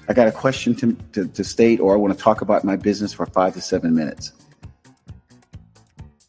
I 0.08 0.14
got 0.14 0.28
a 0.28 0.32
question 0.32 0.76
to, 0.76 0.94
to, 1.14 1.28
to 1.28 1.44
state, 1.44 1.80
or 1.80 1.94
I 1.94 1.98
want 1.98 2.16
to 2.16 2.20
talk 2.20 2.42
about 2.42 2.64
my 2.64 2.76
business 2.76 3.14
for 3.14 3.26
five 3.26 3.54
to 3.54 3.62
seven 3.62 3.96
minutes. 3.96 4.34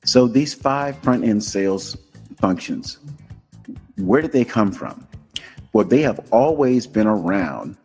So 0.04 0.28
these 0.28 0.54
five 0.54 0.96
front 0.98 1.24
end 1.24 1.42
sales 1.42 1.96
functions, 2.40 2.98
where 3.98 4.22
did 4.22 4.32
they 4.32 4.44
come 4.44 4.72
from? 4.72 5.06
Well, 5.72 5.84
they 5.84 6.00
have 6.02 6.20
always 6.30 6.86
been 6.86 7.06
around 7.06 7.76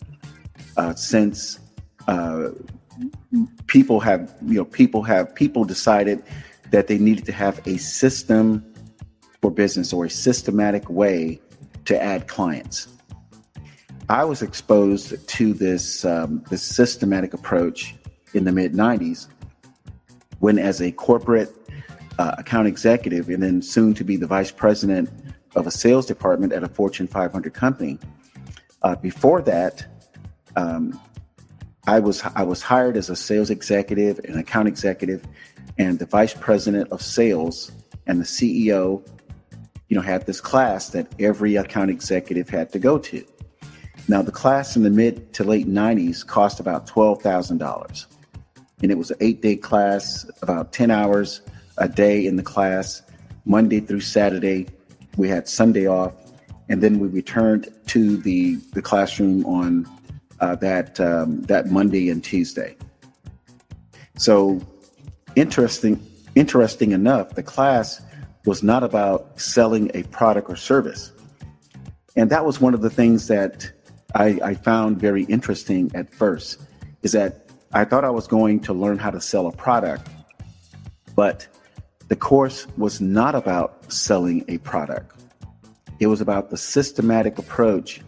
uh, 0.77 0.93
since 0.93 1.59
uh, 2.07 2.49
people 3.67 3.99
have, 3.99 4.33
you 4.45 4.55
know, 4.55 4.65
people 4.65 5.03
have 5.03 5.33
people 5.35 5.65
decided 5.65 6.23
that 6.69 6.87
they 6.87 6.97
needed 6.97 7.25
to 7.25 7.31
have 7.31 7.65
a 7.67 7.77
system 7.77 8.63
for 9.41 9.51
business 9.51 9.91
or 9.91 10.05
a 10.05 10.09
systematic 10.09 10.89
way 10.89 11.41
to 11.85 12.01
add 12.01 12.27
clients. 12.27 12.87
I 14.09 14.25
was 14.25 14.41
exposed 14.41 15.27
to 15.27 15.53
this 15.53 16.03
um, 16.03 16.43
this 16.49 16.61
systematic 16.61 17.33
approach 17.33 17.95
in 18.33 18.43
the 18.43 18.51
mid 18.51 18.73
'90s 18.73 19.27
when, 20.39 20.57
as 20.57 20.81
a 20.81 20.91
corporate 20.91 21.55
uh, 22.19 22.35
account 22.37 22.67
executive 22.67 23.29
and 23.29 23.41
then 23.41 23.61
soon 23.61 23.93
to 23.93 24.03
be 24.03 24.17
the 24.17 24.27
vice 24.27 24.51
president 24.51 25.09
of 25.55 25.67
a 25.67 25.71
sales 25.71 26.05
department 26.05 26.53
at 26.53 26.63
a 26.63 26.67
Fortune 26.67 27.07
500 27.07 27.53
company. 27.53 27.99
Uh, 28.83 28.95
before 28.95 29.41
that, 29.41 29.85
um, 30.55 30.99
I 31.87 31.99
was 31.99 32.21
I 32.35 32.43
was 32.43 32.61
hired 32.61 32.97
as 32.97 33.09
a 33.09 33.15
sales 33.15 33.49
executive 33.49 34.19
and 34.25 34.37
account 34.37 34.67
executive 34.67 35.23
and 35.77 35.97
the 35.97 36.05
vice 36.05 36.33
president 36.33 36.91
of 36.91 37.01
sales 37.01 37.71
and 38.07 38.19
the 38.19 38.25
CEO, 38.25 39.05
you 39.91 39.97
know, 39.97 40.01
had 40.01 40.25
this 40.25 40.39
class 40.39 40.87
that 40.91 41.05
every 41.19 41.57
account 41.57 41.91
executive 41.91 42.47
had 42.47 42.71
to 42.71 42.79
go 42.79 42.97
to. 42.97 43.25
Now, 44.07 44.21
the 44.21 44.31
class 44.31 44.77
in 44.77 44.83
the 44.83 44.89
mid 44.89 45.33
to 45.33 45.43
late 45.43 45.67
90s 45.67 46.25
cost 46.25 46.61
about 46.61 46.87
$12,000. 46.87 48.05
And 48.81 48.89
it 48.89 48.97
was 48.97 49.11
an 49.11 49.17
eight 49.19 49.41
day 49.41 49.57
class, 49.57 50.25
about 50.41 50.71
10 50.71 50.91
hours 50.91 51.41
a 51.77 51.89
day 51.89 52.25
in 52.25 52.37
the 52.37 52.41
class, 52.41 53.01
Monday 53.43 53.81
through 53.81 53.99
Saturday. 53.99 54.69
We 55.17 55.27
had 55.27 55.49
Sunday 55.49 55.87
off. 55.87 56.13
And 56.69 56.81
then 56.81 56.99
we 56.99 57.09
returned 57.09 57.67
to 57.87 58.15
the, 58.15 58.55
the 58.71 58.81
classroom 58.81 59.45
on 59.45 59.85
uh, 60.39 60.55
that, 60.55 61.01
um, 61.01 61.41
that 61.43 61.69
Monday 61.69 62.09
and 62.09 62.23
Tuesday. 62.23 62.77
So, 64.15 64.61
interesting, 65.35 66.01
interesting 66.35 66.93
enough, 66.93 67.35
the 67.35 67.43
class 67.43 68.01
was 68.45 68.63
not 68.63 68.83
about 68.83 69.39
selling 69.39 69.91
a 69.93 70.03
product 70.03 70.49
or 70.49 70.55
service. 70.55 71.11
And 72.15 72.29
that 72.29 72.45
was 72.45 72.59
one 72.59 72.73
of 72.73 72.81
the 72.81 72.89
things 72.89 73.27
that 73.27 73.71
I, 74.15 74.39
I 74.43 74.53
found 74.55 74.99
very 74.99 75.23
interesting 75.23 75.91
at 75.93 76.13
first 76.13 76.59
is 77.03 77.13
that 77.13 77.49
I 77.73 77.85
thought 77.85 78.03
I 78.03 78.09
was 78.09 78.27
going 78.27 78.59
to 78.61 78.73
learn 78.73 78.97
how 78.97 79.11
to 79.11 79.21
sell 79.21 79.47
a 79.47 79.51
product, 79.51 80.09
but 81.15 81.47
the 82.09 82.15
course 82.15 82.67
was 82.77 82.99
not 82.99 83.35
about 83.35 83.91
selling 83.91 84.43
a 84.49 84.57
product. 84.59 85.23
It 85.99 86.07
was 86.07 86.19
about 86.19 86.49
the 86.49 86.57
systematic 86.57 87.37
approach 87.37 88.01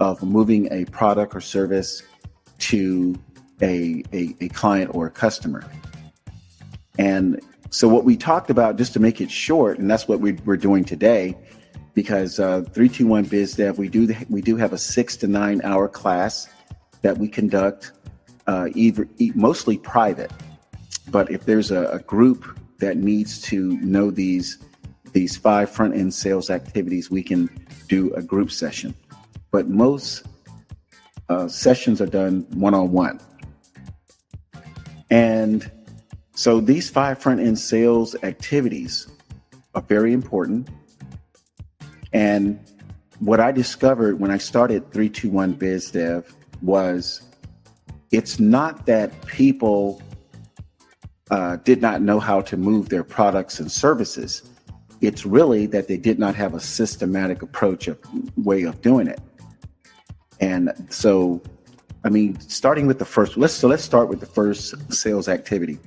of 0.00 0.22
moving 0.22 0.72
a 0.72 0.86
product 0.86 1.34
or 1.34 1.40
service 1.40 2.02
to 2.58 3.14
a, 3.60 4.02
a, 4.12 4.34
a 4.40 4.48
client 4.48 4.92
or 4.94 5.06
a 5.06 5.10
customer. 5.10 5.64
And 6.98 7.40
so, 7.72 7.88
what 7.88 8.04
we 8.04 8.18
talked 8.18 8.50
about, 8.50 8.76
just 8.76 8.92
to 8.92 9.00
make 9.00 9.22
it 9.22 9.30
short, 9.30 9.78
and 9.78 9.90
that's 9.90 10.06
what 10.06 10.20
we, 10.20 10.36
are 10.46 10.58
doing 10.58 10.84
today, 10.84 11.34
because 11.94 12.38
uh, 12.38 12.60
321 12.74 13.24
BizDev, 13.24 13.78
we 13.78 13.88
do 13.88 14.14
we 14.28 14.42
do 14.42 14.56
have 14.56 14.74
a 14.74 14.78
six 14.78 15.16
to 15.16 15.26
nine 15.26 15.62
hour 15.64 15.88
class 15.88 16.50
that 17.00 17.16
we 17.16 17.28
conduct, 17.28 17.92
uh, 18.46 18.68
either 18.74 19.08
mostly 19.34 19.78
private. 19.78 20.30
But 21.10 21.30
if 21.30 21.46
there's 21.46 21.70
a, 21.70 21.86
a 21.86 22.00
group 22.00 22.58
that 22.76 22.98
needs 22.98 23.40
to 23.42 23.78
know 23.78 24.10
these 24.10 24.58
these 25.14 25.38
five 25.38 25.70
front 25.70 25.94
end 25.94 26.12
sales 26.12 26.50
activities, 26.50 27.10
we 27.10 27.22
can 27.22 27.48
do 27.88 28.12
a 28.12 28.20
group 28.20 28.50
session. 28.50 28.94
But 29.50 29.70
most 29.70 30.26
uh, 31.30 31.48
sessions 31.48 32.02
are 32.02 32.06
done 32.06 32.46
one 32.50 32.74
on 32.74 32.92
one. 32.92 33.18
And 35.08 35.70
so 36.34 36.60
these 36.60 36.88
five 36.88 37.18
front 37.18 37.40
end 37.40 37.58
sales 37.58 38.16
activities 38.22 39.08
are 39.74 39.82
very 39.82 40.12
important. 40.12 40.68
And 42.12 42.58
what 43.18 43.38
I 43.40 43.52
discovered 43.52 44.18
when 44.18 44.30
I 44.30 44.38
started 44.38 44.90
321 44.92 45.54
BizDev 45.54 46.24
was 46.62 47.22
it's 48.10 48.38
not 48.38 48.86
that 48.86 49.26
people 49.26 50.02
uh, 51.30 51.56
did 51.56 51.80
not 51.80 52.02
know 52.02 52.20
how 52.20 52.40
to 52.42 52.56
move 52.56 52.88
their 52.88 53.04
products 53.04 53.60
and 53.60 53.70
services. 53.70 54.42
It's 55.00 55.24
really 55.24 55.66
that 55.66 55.88
they 55.88 55.96
did 55.96 56.18
not 56.18 56.34
have 56.34 56.54
a 56.54 56.60
systematic 56.60 57.42
approach 57.42 57.88
of 57.88 57.98
way 58.36 58.62
of 58.62 58.80
doing 58.82 59.06
it. 59.06 59.20
And 60.40 60.72
so, 60.90 61.42
I 62.04 62.08
mean, 62.08 62.38
starting 62.40 62.86
with 62.86 62.98
the 62.98 63.04
first, 63.04 63.36
let's 63.36 63.54
so 63.54 63.68
let's 63.68 63.84
start 63.84 64.08
with 64.08 64.20
the 64.20 64.26
first 64.26 64.74
sales 64.92 65.28
activity. 65.28 65.78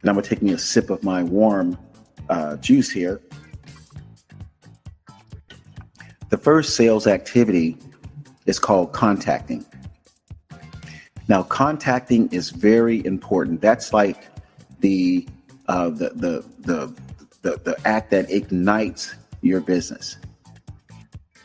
And 0.00 0.10
I'm 0.10 0.16
me 0.42 0.52
a 0.52 0.58
sip 0.58 0.90
of 0.90 1.02
my 1.02 1.22
warm 1.22 1.78
uh, 2.28 2.56
juice 2.56 2.90
here. 2.90 3.20
The 6.30 6.38
first 6.38 6.76
sales 6.76 7.06
activity 7.06 7.76
is 8.46 8.58
called 8.58 8.92
contacting. 8.92 9.66
Now, 11.28 11.42
contacting 11.42 12.28
is 12.32 12.50
very 12.50 13.04
important. 13.04 13.60
That's 13.60 13.92
like 13.92 14.28
the 14.80 15.28
uh, 15.68 15.90
the, 15.90 16.10
the 16.10 16.44
the 16.60 16.94
the 17.42 17.60
the 17.62 17.76
act 17.84 18.10
that 18.10 18.30
ignites 18.30 19.14
your 19.40 19.60
business. 19.60 20.18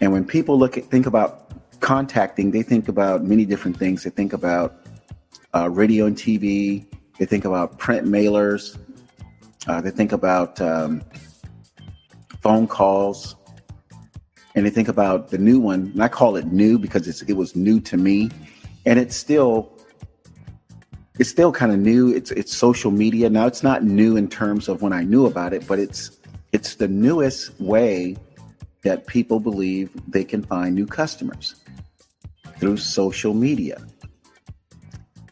And 0.01 0.11
when 0.11 0.25
people 0.25 0.57
look 0.57 0.77
at 0.77 0.85
think 0.85 1.05
about 1.05 1.51
contacting, 1.81 2.51
they 2.51 2.63
think 2.63 2.87
about 2.87 3.23
many 3.23 3.45
different 3.45 3.77
things. 3.77 4.03
They 4.03 4.09
think 4.09 4.33
about 4.33 4.87
uh, 5.53 5.69
radio 5.69 6.05
and 6.05 6.15
TV. 6.15 6.85
They 7.17 7.25
think 7.25 7.45
about 7.45 7.77
print 7.77 8.07
mailers. 8.07 8.77
Uh, 9.67 9.81
they 9.81 9.91
think 9.91 10.11
about 10.11 10.59
um, 10.61 11.01
phone 12.41 12.67
calls 12.67 13.35
and 14.55 14.65
they 14.65 14.69
think 14.69 14.87
about 14.87 15.29
the 15.29 15.37
new 15.37 15.59
one, 15.59 15.91
and 15.93 16.01
I 16.01 16.07
call 16.07 16.37
it 16.37 16.47
new 16.47 16.79
because 16.79 17.21
it 17.21 17.33
was 17.33 17.55
new 17.55 17.79
to 17.81 17.97
me, 17.97 18.31
and 18.85 18.97
it's 18.97 19.15
still 19.15 19.71
it's 21.19 21.29
still 21.29 21.51
kind 21.51 21.71
of 21.71 21.79
new. 21.79 22.13
It's 22.13 22.31
it's 22.31 22.55
social 22.55 22.89
media 22.89 23.29
now. 23.29 23.47
It's 23.47 23.63
not 23.63 23.83
new 23.83 24.15
in 24.15 24.29
terms 24.29 24.69
of 24.69 24.81
when 24.81 24.93
I 24.93 25.03
knew 25.03 25.25
about 25.25 25.53
it, 25.53 25.67
but 25.67 25.77
it's 25.77 26.17
it's 26.53 26.75
the 26.75 26.87
newest 26.87 27.59
way 27.59 28.15
that 28.83 29.07
people 29.07 29.39
believe 29.39 29.89
they 30.07 30.23
can 30.23 30.41
find 30.41 30.73
new 30.73 30.85
customers 30.85 31.55
through 32.57 32.77
social 32.77 33.33
media, 33.33 33.85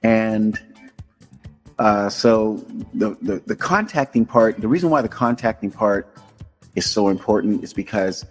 and 0.03 0.61
uh, 1.79 2.09
so 2.09 2.63
the, 2.93 3.17
the 3.21 3.41
the 3.45 3.55
contacting 3.55 4.25
part. 4.25 4.59
The 4.61 4.67
reason 4.67 4.89
why 4.89 5.01
the 5.01 5.09
contacting 5.09 5.71
part 5.71 6.15
is 6.75 6.85
so 6.85 7.09
important 7.09 7.63
is 7.63 7.73
because 7.73 8.25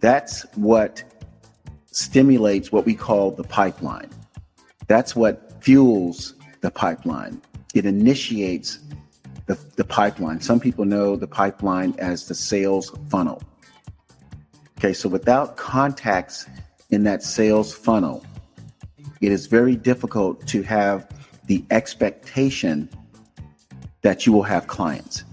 that's 0.00 0.42
what 0.54 1.02
stimulates 1.90 2.72
what 2.72 2.84
we 2.84 2.94
call 2.94 3.30
the 3.30 3.44
pipeline. 3.44 4.10
That's 4.88 5.14
what 5.14 5.62
fuels 5.62 6.34
the 6.60 6.70
pipeline. 6.70 7.40
It 7.74 7.86
initiates 7.86 8.78
the, 9.46 9.58
the 9.76 9.84
pipeline. 9.84 10.40
Some 10.40 10.60
people 10.60 10.84
know 10.84 11.16
the 11.16 11.26
pipeline 11.26 11.94
as 11.98 12.26
the 12.28 12.34
sales 12.34 12.92
funnel. 13.08 13.42
Okay, 14.78 14.92
so 14.92 15.08
without 15.08 15.56
contacts 15.56 16.46
in 16.90 17.04
that 17.04 17.22
sales 17.22 17.72
funnel, 17.72 18.24
it 19.20 19.30
is 19.30 19.46
very 19.46 19.76
difficult 19.76 20.46
to 20.48 20.62
have 20.62 21.08
the 21.46 21.64
expectation 21.70 22.88
that 24.02 24.26
you 24.26 24.32
will 24.32 24.42
have 24.42 24.66
clients. 24.66 25.24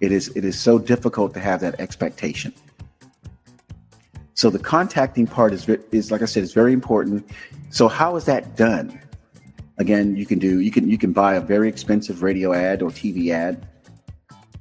It 0.00 0.12
is 0.12 0.28
it 0.36 0.44
is 0.44 0.58
so 0.58 0.78
difficult 0.78 1.34
to 1.34 1.40
have 1.40 1.60
that 1.60 1.80
expectation. 1.80 2.52
So 4.34 4.50
the 4.50 4.58
contacting 4.58 5.26
part 5.26 5.52
is 5.52 5.68
is 5.90 6.10
like 6.10 6.22
I 6.22 6.26
said, 6.26 6.42
is 6.42 6.52
very 6.52 6.72
important. 6.72 7.28
So 7.70 7.88
how 7.88 8.16
is 8.16 8.24
that 8.26 8.56
done? 8.56 9.00
Again, 9.78 10.16
you 10.16 10.26
can 10.26 10.38
do 10.38 10.60
you 10.60 10.70
can 10.70 10.88
you 10.88 10.98
can 10.98 11.12
buy 11.12 11.34
a 11.34 11.40
very 11.40 11.68
expensive 11.68 12.22
radio 12.22 12.52
ad 12.52 12.82
or 12.82 12.90
TV 12.90 13.30
ad. 13.30 13.68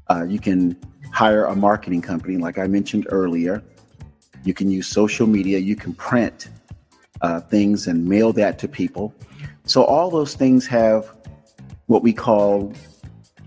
Uh, 0.09 0.23
you 0.23 0.39
can 0.39 0.75
hire 1.11 1.45
a 1.45 1.55
marketing 1.55 2.01
company, 2.01 2.37
like 2.37 2.57
I 2.57 2.67
mentioned 2.67 3.07
earlier. 3.09 3.63
You 4.43 4.53
can 4.53 4.71
use 4.71 4.87
social 4.87 5.27
media. 5.27 5.59
You 5.59 5.75
can 5.75 5.93
print 5.93 6.49
uh, 7.21 7.41
things 7.41 7.87
and 7.87 8.05
mail 8.05 8.33
that 8.33 8.57
to 8.59 8.67
people. 8.67 9.13
So 9.67 9.83
all 9.83 10.09
those 10.09 10.33
things 10.33 10.65
have 10.67 11.13
what 11.87 12.01
we 12.01 12.13
call 12.13 12.73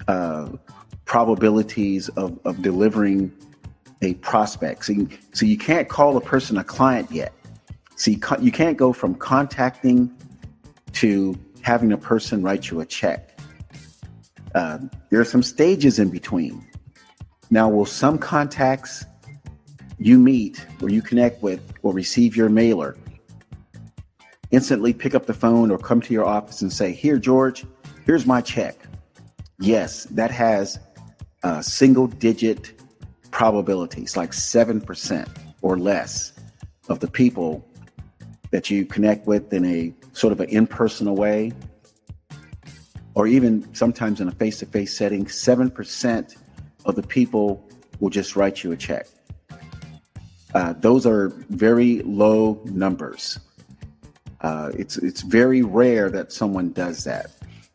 uh, 0.06 0.50
probabilities 1.06 2.08
of, 2.10 2.38
of 2.44 2.62
delivering 2.62 3.32
a 4.02 4.14
prospect. 4.14 4.84
So 4.84 4.92
you, 4.92 5.08
so 5.32 5.46
you 5.46 5.58
can't 5.58 5.88
call 5.88 6.16
a 6.16 6.20
person 6.20 6.58
a 6.58 6.64
client 6.64 7.10
yet. 7.10 7.32
See, 7.96 8.20
so 8.20 8.36
you, 8.36 8.44
you 8.44 8.52
can't 8.52 8.76
go 8.76 8.92
from 8.92 9.14
contacting 9.14 10.14
to 10.92 11.38
having 11.62 11.90
a 11.92 11.98
person 11.98 12.42
write 12.42 12.70
you 12.70 12.80
a 12.80 12.86
check. 12.86 13.38
Uh, 14.54 14.78
there 15.08 15.20
are 15.20 15.24
some 15.24 15.42
stages 15.42 15.98
in 15.98 16.10
between. 16.10 16.66
Now, 17.50 17.68
will 17.68 17.86
some 17.86 18.18
contacts 18.18 19.04
you 19.98 20.18
meet 20.18 20.64
or 20.82 20.90
you 20.90 21.02
connect 21.02 21.42
with 21.42 21.60
or 21.82 21.92
receive 21.92 22.36
your 22.36 22.48
mailer 22.48 22.96
instantly 24.50 24.92
pick 24.92 25.14
up 25.14 25.26
the 25.26 25.34
phone 25.34 25.70
or 25.70 25.78
come 25.78 26.00
to 26.00 26.12
your 26.12 26.24
office 26.24 26.62
and 26.62 26.72
say, 26.72 26.92
Here, 26.92 27.18
George, 27.18 27.64
here's 28.06 28.26
my 28.26 28.40
check? 28.40 28.76
Yes, 29.58 30.04
that 30.04 30.30
has 30.30 30.78
single 31.60 32.06
digit 32.06 32.80
probabilities, 33.30 34.16
like 34.16 34.32
7% 34.32 35.28
or 35.62 35.78
less 35.78 36.32
of 36.88 37.00
the 37.00 37.08
people 37.08 37.64
that 38.50 38.70
you 38.70 38.84
connect 38.84 39.26
with 39.26 39.52
in 39.52 39.64
a 39.64 39.94
sort 40.12 40.32
of 40.32 40.40
an 40.40 40.48
impersonal 40.48 41.14
way, 41.14 41.52
or 43.14 43.26
even 43.26 43.72
sometimes 43.74 44.20
in 44.20 44.28
a 44.28 44.32
face 44.32 44.58
to 44.58 44.66
face 44.66 44.96
setting, 44.96 45.24
7% 45.24 46.36
of 46.84 46.96
the 46.96 47.02
people 47.02 47.68
will 48.00 48.10
just 48.10 48.34
write 48.34 48.64
you 48.64 48.72
a 48.72 48.76
check. 48.76 49.06
Uh, 50.54 50.72
those 50.78 51.06
are 51.06 51.28
very 51.50 52.02
low 52.02 52.60
numbers. 52.64 53.38
Uh, 54.42 54.70
it's 54.74 54.96
it's 54.98 55.22
very 55.22 55.62
rare 55.62 56.10
that 56.10 56.32
someone 56.32 56.72
does 56.72 57.04
that, 57.04 57.30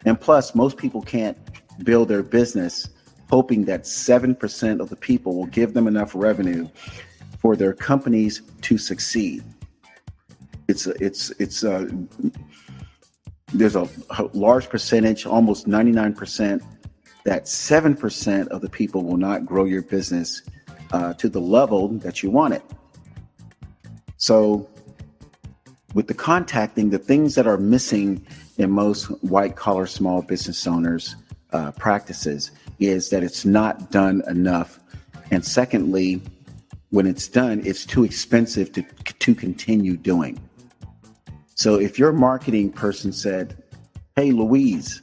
and 0.06 0.20
plus, 0.20 0.56
most 0.56 0.78
people 0.78 1.02
can't 1.02 1.38
build 1.84 2.08
their 2.08 2.24
business 2.24 2.90
hoping 3.30 3.66
that 3.66 3.84
7% 3.84 4.80
of 4.80 4.90
the 4.90 4.96
people 4.96 5.36
will 5.36 5.48
give 5.48 5.74
them 5.74 5.88
enough 5.88 6.14
revenue 6.14 6.68
for 7.40 7.56
their 7.56 7.74
companies 7.74 8.42
to 8.62 8.78
succeed. 8.78 9.44
It's 10.68 10.88
it's 10.88 11.30
it's 11.32 11.64
uh, 11.64 11.88
there's 13.54 13.76
a, 13.76 13.88
large 14.34 14.68
percentage, 14.70 15.26
almost 15.26 15.68
99%, 15.68 16.62
that 17.24 17.46
7% 17.46 18.48
of 18.48 18.62
the 18.62 18.70
people 18.70 19.04
will 19.04 19.18
not 19.18 19.46
grow 19.46 19.66
your 19.66 19.84
business 19.84 20.42
uh, 20.92 21.14
to 21.14 21.30
the 21.30 21.40
level 21.40 21.90
that 22.00 22.24
you 22.24 22.32
want 22.32 22.56
it. 22.56 22.64
So, 24.18 24.68
with 25.96 26.08
the 26.08 26.14
contacting, 26.14 26.90
the 26.90 27.00
things 27.00 27.36
that 27.36 27.48
are 27.48 27.58
missing 27.58 28.24
in 28.58 28.70
most 28.70 29.06
white 29.24 29.56
collar 29.56 29.88
small 29.88 30.22
business 30.22 30.68
owners' 30.68 31.16
uh, 31.54 31.72
practices 31.72 32.52
is 32.80 33.10
that 33.10 33.24
it's 33.24 33.46
not 33.46 33.92
done 33.92 34.22
enough. 34.28 34.78
And 35.32 35.44
secondly, 35.44 36.22
when 36.90 37.08
it's 37.08 37.30
done, 37.30 37.62
it's 37.66 37.86
too 37.86 38.04
expensive 38.04 38.74
to, 38.74 38.84
to 38.84 39.34
continue 39.34 39.96
doing. 39.96 40.38
So 41.56 41.76
if 41.76 41.98
your 41.98 42.12
marketing 42.12 42.74
person 42.74 43.14
said, 43.14 43.64
Hey, 44.18 44.32
Louise, 44.32 45.02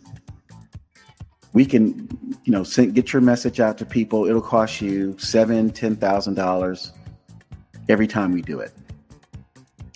we 1.54 1.64
can, 1.64 2.06
you 2.44 2.52
know, 2.52 2.64
send, 2.64 2.94
get 2.94 3.14
your 3.14 3.22
message 3.22 3.60
out 3.60 3.78
to 3.78 3.86
people. 3.86 4.26
It'll 4.26 4.42
cost 4.42 4.82
you 4.82 5.16
seven, 5.18 5.70
ten 5.70 5.96
thousand 5.96 6.34
dollars 6.34 6.92
every 7.88 8.06
time 8.06 8.32
we 8.32 8.42
do 8.42 8.60
it, 8.60 8.72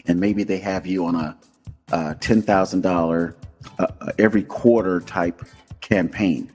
and 0.09 0.21
maybe 0.21 0.45
they 0.45 0.59
have 0.59 0.87
you 0.87 1.05
on 1.07 1.15
a, 1.15 1.37
a 1.93 2.15
ten 2.17 2.43
thousand 2.43 2.83
dollar 2.83 3.37
uh, 3.79 3.87
uh, 4.01 4.13
every 4.19 4.43
quarter 4.43 5.01
type 5.01 5.43
campaign. 5.81 6.51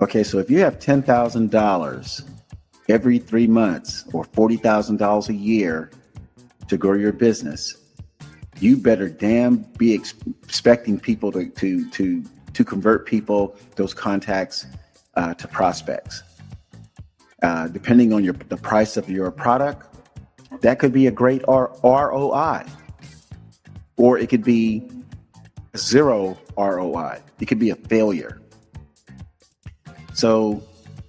Okay, 0.00 0.22
so 0.22 0.38
if 0.38 0.50
you 0.50 0.58
have 0.60 0.78
ten 0.78 1.02
thousand 1.02 1.50
dollars 1.50 2.22
every 2.88 3.18
three 3.18 3.46
months 3.46 4.04
or 4.12 4.24
forty 4.24 4.56
thousand 4.56 4.96
dollars 4.96 5.28
a 5.28 5.34
year 5.34 5.90
to 6.68 6.76
grow 6.76 6.94
your 6.94 7.12
business, 7.12 7.76
you 8.58 8.76
better 8.76 9.08
damn 9.08 9.56
be 9.78 9.94
ex- 9.94 10.14
expecting 10.42 10.98
people 10.98 11.30
to 11.32 11.46
to 11.50 11.88
to 11.90 12.24
to 12.54 12.64
convert 12.64 13.06
people, 13.06 13.56
those 13.76 13.94
contacts, 13.94 14.66
uh, 15.14 15.34
to 15.34 15.48
prospects. 15.48 16.22
Uh, 17.42 17.66
depending 17.68 18.12
on 18.12 18.22
your 18.22 18.34
the 18.48 18.56
price 18.56 18.96
of 18.96 19.10
your 19.10 19.30
product, 19.30 19.91
that 20.60 20.78
could 20.78 20.92
be 20.92 21.06
a 21.06 21.10
great 21.10 21.42
R- 21.48 21.72
ROI, 21.82 22.64
or 23.96 24.18
it 24.18 24.28
could 24.28 24.44
be 24.44 24.88
zero 25.76 26.38
ROI. 26.56 27.20
It 27.40 27.46
could 27.46 27.58
be 27.58 27.70
a 27.70 27.76
failure. 27.76 28.40
So, 30.14 30.62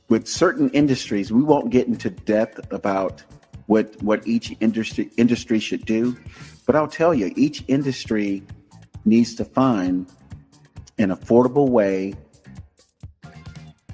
with 0.10 0.28
certain 0.28 0.70
industries, 0.72 1.32
we 1.32 1.44
won't 1.44 1.70
get 1.70 1.88
into 1.88 2.10
depth 2.10 2.72
about 2.72 3.24
what 3.68 4.02
what 4.02 4.26
each 4.28 4.56
industry 4.60 5.10
industry 5.18 5.60
should 5.60 5.86
do, 5.86 6.18
but 6.66 6.76
I'll 6.76 6.88
tell 6.88 7.14
you, 7.14 7.32
each 7.36 7.64
industry 7.68 8.44
needs 9.06 9.36
to 9.36 9.46
find 9.46 10.08
an 10.98 11.10
affordable 11.10 11.70
way 11.70 12.14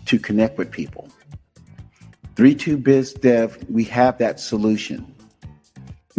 to 0.05 0.19
connect 0.19 0.57
with 0.57 0.71
people. 0.71 1.07
32 2.35 2.77
Biz 2.77 3.13
Dev, 3.13 3.57
we 3.69 3.83
have 3.85 4.17
that 4.17 4.39
solution. 4.39 5.13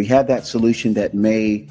We 0.00 0.06
have 0.06 0.28
that 0.28 0.46
solution 0.46 0.94
that 0.94 1.12
may 1.12 1.68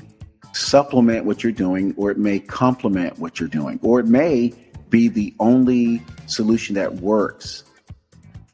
supplement 0.54 1.26
what 1.26 1.42
you're 1.42 1.52
doing, 1.52 1.96
or 1.98 2.12
it 2.12 2.20
may 2.20 2.38
complement 2.38 3.18
what 3.18 3.40
you're 3.40 3.50
doing, 3.50 3.80
or 3.82 4.00
it 4.00 4.06
may 4.06 4.54
be 4.92 5.08
the 5.08 5.34
only 5.40 6.04
solution 6.28 6.76
that 6.76 6.98
works 6.98 7.64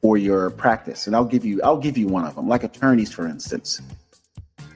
for 0.01 0.15
your 0.17 0.51
practice. 0.51 1.07
And 1.07 1.13
I'll 1.13 1.25
give 1.25 1.43
you 1.43 1.61
I'll 1.61 1.75
give 1.77 1.97
you 1.97 2.07
one 2.07 2.23
of 2.23 2.35
them, 2.35 2.47
like 2.47 2.63
attorneys, 2.63 3.11
for 3.11 3.27
instance. 3.27 3.81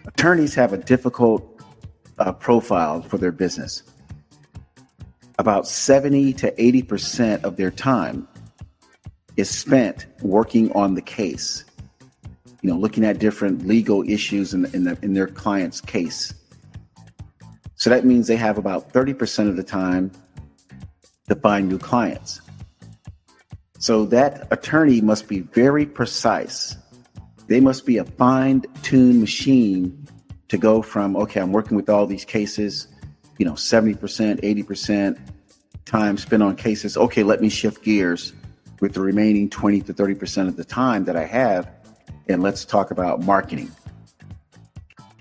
Attorneys 0.05 0.53
have 0.55 0.73
a 0.73 0.77
difficult 0.77 1.61
uh, 2.17 2.33
profile 2.33 3.01
for 3.01 3.17
their 3.17 3.31
business 3.31 3.83
about 5.37 5.65
70 5.65 6.33
to 6.33 6.51
80% 6.51 7.45
of 7.45 7.55
their 7.55 7.71
time 7.71 8.27
is 9.37 9.49
spent 9.49 10.07
working 10.21 10.73
on 10.73 10.95
the 10.95 11.01
case, 11.01 11.63
you 12.61 12.69
know, 12.69 12.77
looking 12.77 13.05
at 13.05 13.19
different 13.19 13.67
legal 13.67 14.07
issues 14.09 14.53
in, 14.53 14.65
in, 14.73 14.83
the, 14.83 14.97
in 15.01 15.13
their 15.13 15.27
client's 15.27 15.81
case. 15.81 16.33
So 17.75 17.89
that 17.89 18.05
means 18.05 18.27
they 18.27 18.35
have 18.35 18.57
about 18.57 18.91
30% 18.91 19.47
of 19.47 19.55
the 19.55 19.63
time 19.63 20.11
to 21.29 21.35
find 21.35 21.69
new 21.69 21.77
clients. 21.77 22.41
So 23.79 24.05
that 24.07 24.47
attorney 24.51 24.99
must 24.99 25.27
be 25.27 25.39
very 25.39 25.85
precise. 25.85 26.75
They 27.47 27.61
must 27.61 27.85
be 27.85 27.97
a 27.97 28.03
fine 28.03 28.63
tuned 28.83 29.21
machine 29.21 30.07
to 30.49 30.57
go 30.57 30.81
from, 30.81 31.15
okay, 31.15 31.39
I'm 31.39 31.53
working 31.53 31.77
with 31.77 31.89
all 31.89 32.05
these 32.05 32.25
cases 32.25 32.87
you 33.39 33.45
know, 33.45 33.53
70%, 33.53 33.95
80% 34.41 35.17
time 35.85 36.17
spent 36.17 36.43
on 36.43 36.55
cases. 36.55 36.95
Okay, 36.95 37.23
let 37.23 37.41
me 37.41 37.49
shift 37.49 37.83
gears 37.83 38.33
with 38.81 38.93
the 38.93 39.01
remaining 39.01 39.49
20 39.49 39.81
to 39.81 39.93
30% 39.93 40.47
of 40.47 40.57
the 40.57 40.63
time 40.63 41.05
that 41.05 41.15
I 41.15 41.25
have 41.25 41.71
and 42.29 42.41
let's 42.41 42.63
talk 42.63 42.91
about 42.91 43.21
marketing. 43.21 43.71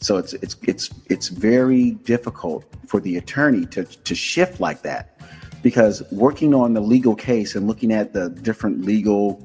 So 0.01 0.18
it's 0.18 0.35
it's 0.35 0.57
it's 0.62 0.90
it's 1.07 1.29
very 1.29 1.92
difficult 1.92 2.64
for 2.87 3.01
the 3.01 3.16
attorney 3.16 3.66
to 3.66 3.85
to 3.85 4.14
shift 4.14 4.61
like 4.61 4.83
that 4.83 5.18
because 5.62 6.03
working 6.12 6.55
on 6.55 6.75
the 6.75 6.81
legal 6.81 7.16
case 7.16 7.57
and 7.57 7.66
looking 7.66 7.92
at 7.92 8.12
the 8.12 8.31
different 8.31 8.85
legal 8.85 9.44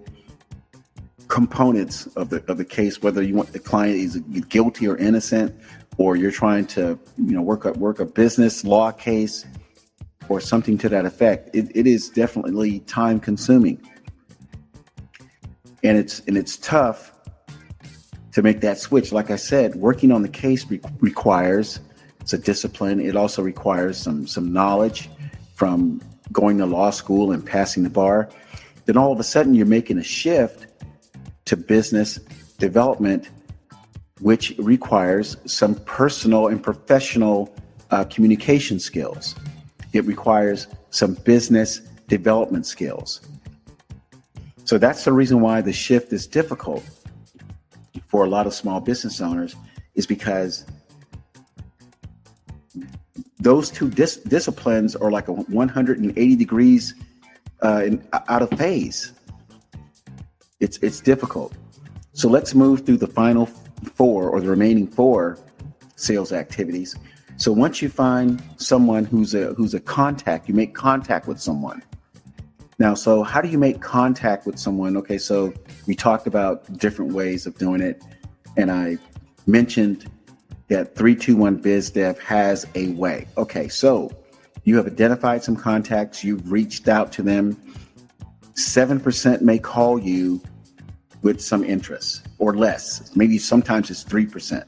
components 1.30 2.06
of 2.16 2.30
the 2.30 2.44
of 2.48 2.58
the 2.58 2.66
case, 2.66 3.02
whether 3.02 3.24
you 3.24 3.34
want 3.34 3.52
the 3.52 3.60
client 3.60 3.96
is 3.96 4.18
guilty 4.50 4.88
or 4.88 4.96
innocent, 4.98 5.56
or 5.98 6.16
you're 6.16 6.32
trying 6.32 6.66
to 6.66 7.00
you 7.18 7.34
know 7.34 7.42
work 7.42 7.66
a 7.66 7.72
work 7.74 8.00
a 8.00 8.06
business 8.06 8.64
law 8.64 8.92
case 8.92 9.46
or 10.30 10.40
something 10.40 10.78
to 10.78 10.90
that 10.90 11.06
effect 11.06 11.50
it, 11.54 11.70
it 11.76 11.86
is 11.86 12.10
definitely 12.10 12.80
time 12.82 13.20
consuming 13.20 13.82
and 15.84 15.98
it's 15.98 16.22
and 16.28 16.38
it's 16.38 16.58
tough 16.58 17.13
to 18.34 18.42
make 18.42 18.62
that 18.62 18.78
switch 18.78 19.12
like 19.12 19.32
i 19.32 19.36
said 19.36 19.76
working 19.76 20.12
on 20.12 20.22
the 20.22 20.30
case 20.30 20.66
re- 20.70 20.82
requires 21.00 21.80
it's 22.20 22.34
a 22.34 22.38
discipline 22.38 23.00
it 23.00 23.16
also 23.16 23.42
requires 23.42 23.98
some 23.98 24.28
some 24.28 24.52
knowledge 24.52 25.10
from 25.56 26.02
going 26.32 26.58
to 26.58 26.66
law 26.66 26.90
school 26.90 27.32
and 27.32 27.46
passing 27.46 27.84
the 27.84 27.90
bar 27.90 28.30
then 28.86 28.98
all 28.98 29.12
of 29.12 29.20
a 29.20 29.24
sudden 29.24 29.54
you're 29.54 29.66
making 29.66 29.98
a 29.98 30.04
shift 30.04 30.68
to 31.46 31.56
business 31.56 32.20
development 32.58 33.30
which 34.24 34.56
requires 34.58 35.36
some 35.46 35.76
personal 35.76 36.48
and 36.48 36.64
professional 36.64 37.54
uh, 37.92 38.06
communication 38.06 38.80
skills. 38.80 39.36
It 39.92 40.06
requires 40.06 40.68
some 40.92 41.16
business 41.16 41.80
development 42.08 42.66
skills. 42.66 43.22
So 44.64 44.78
that's 44.78 45.04
the 45.04 45.12
reason 45.12 45.42
why 45.42 45.60
the 45.60 45.74
shift 45.74 46.14
is 46.14 46.26
difficult 46.26 46.84
for 48.14 48.26
a 48.26 48.30
lot 48.30 48.46
of 48.46 48.54
small 48.54 48.80
business 48.80 49.20
owners, 49.22 49.56
is 49.96 50.06
because 50.06 50.68
those 53.40 53.72
two 53.72 53.90
dis- 53.90 54.18
disciplines 54.18 54.96
are 54.96 55.10
like 55.10 55.30
a 55.30 55.34
180 55.34 56.36
degrees 56.36 56.94
uh, 57.64 57.82
in, 57.86 58.08
out 58.30 58.44
of 58.44 58.52
phase. 58.52 59.14
It's 60.60 60.78
it's 60.84 61.02
difficult. 61.02 61.58
So 62.12 62.30
let's 62.30 62.54
move 62.54 62.86
through 62.86 62.98
the 62.98 63.08
final 63.08 63.48
four 63.96 64.30
or 64.30 64.40
the 64.42 64.48
remaining 64.48 64.86
four 64.86 65.40
sales 65.96 66.32
activities. 66.32 66.96
So 67.38 67.52
once 67.52 67.82
you 67.82 67.90
find 67.90 68.44
someone 68.58 69.06
who's 69.06 69.34
a 69.34 69.56
who's 69.56 69.74
a 69.74 69.80
contact, 69.80 70.48
you 70.48 70.54
make 70.54 70.76
contact 70.76 71.28
with 71.28 71.42
someone. 71.42 71.82
Now, 72.84 72.96
so 72.96 73.24
how 73.24 73.40
do 73.40 73.48
you 73.48 73.58
make 73.58 73.80
contact 73.80 74.46
with 74.46 74.60
someone? 74.60 74.98
Okay, 74.98 75.18
so 75.18 75.54
we 75.88 75.96
talked 75.96 76.28
about 76.28 76.80
different 76.80 77.14
ways 77.14 77.46
of 77.46 77.58
doing 77.58 77.80
it, 77.80 78.04
and 78.58 78.70
I 78.70 78.98
mentioned 79.48 80.12
that 80.68 80.94
321 80.94 81.64
BizDev 81.64 82.20
has 82.20 82.68
a 82.76 82.90
way. 82.90 83.26
Okay, 83.38 83.70
so 83.70 84.12
you 84.66 84.76
have 84.76 84.86
identified 84.86 85.46
some 85.46 85.56
contacts, 85.56 86.26
you've 86.26 86.52
reached 86.52 86.90
out 86.90 87.14
to 87.14 87.22
them. 87.24 87.56
7% 88.56 89.40
may 89.40 89.60
call 89.60 89.98
you 89.98 90.42
with 91.22 91.40
some 91.40 91.64
interest 91.64 92.28
or 92.38 92.54
less. 92.54 93.16
Maybe 93.16 93.38
sometimes 93.38 93.92
it's 93.92 94.04
3%, 94.04 94.62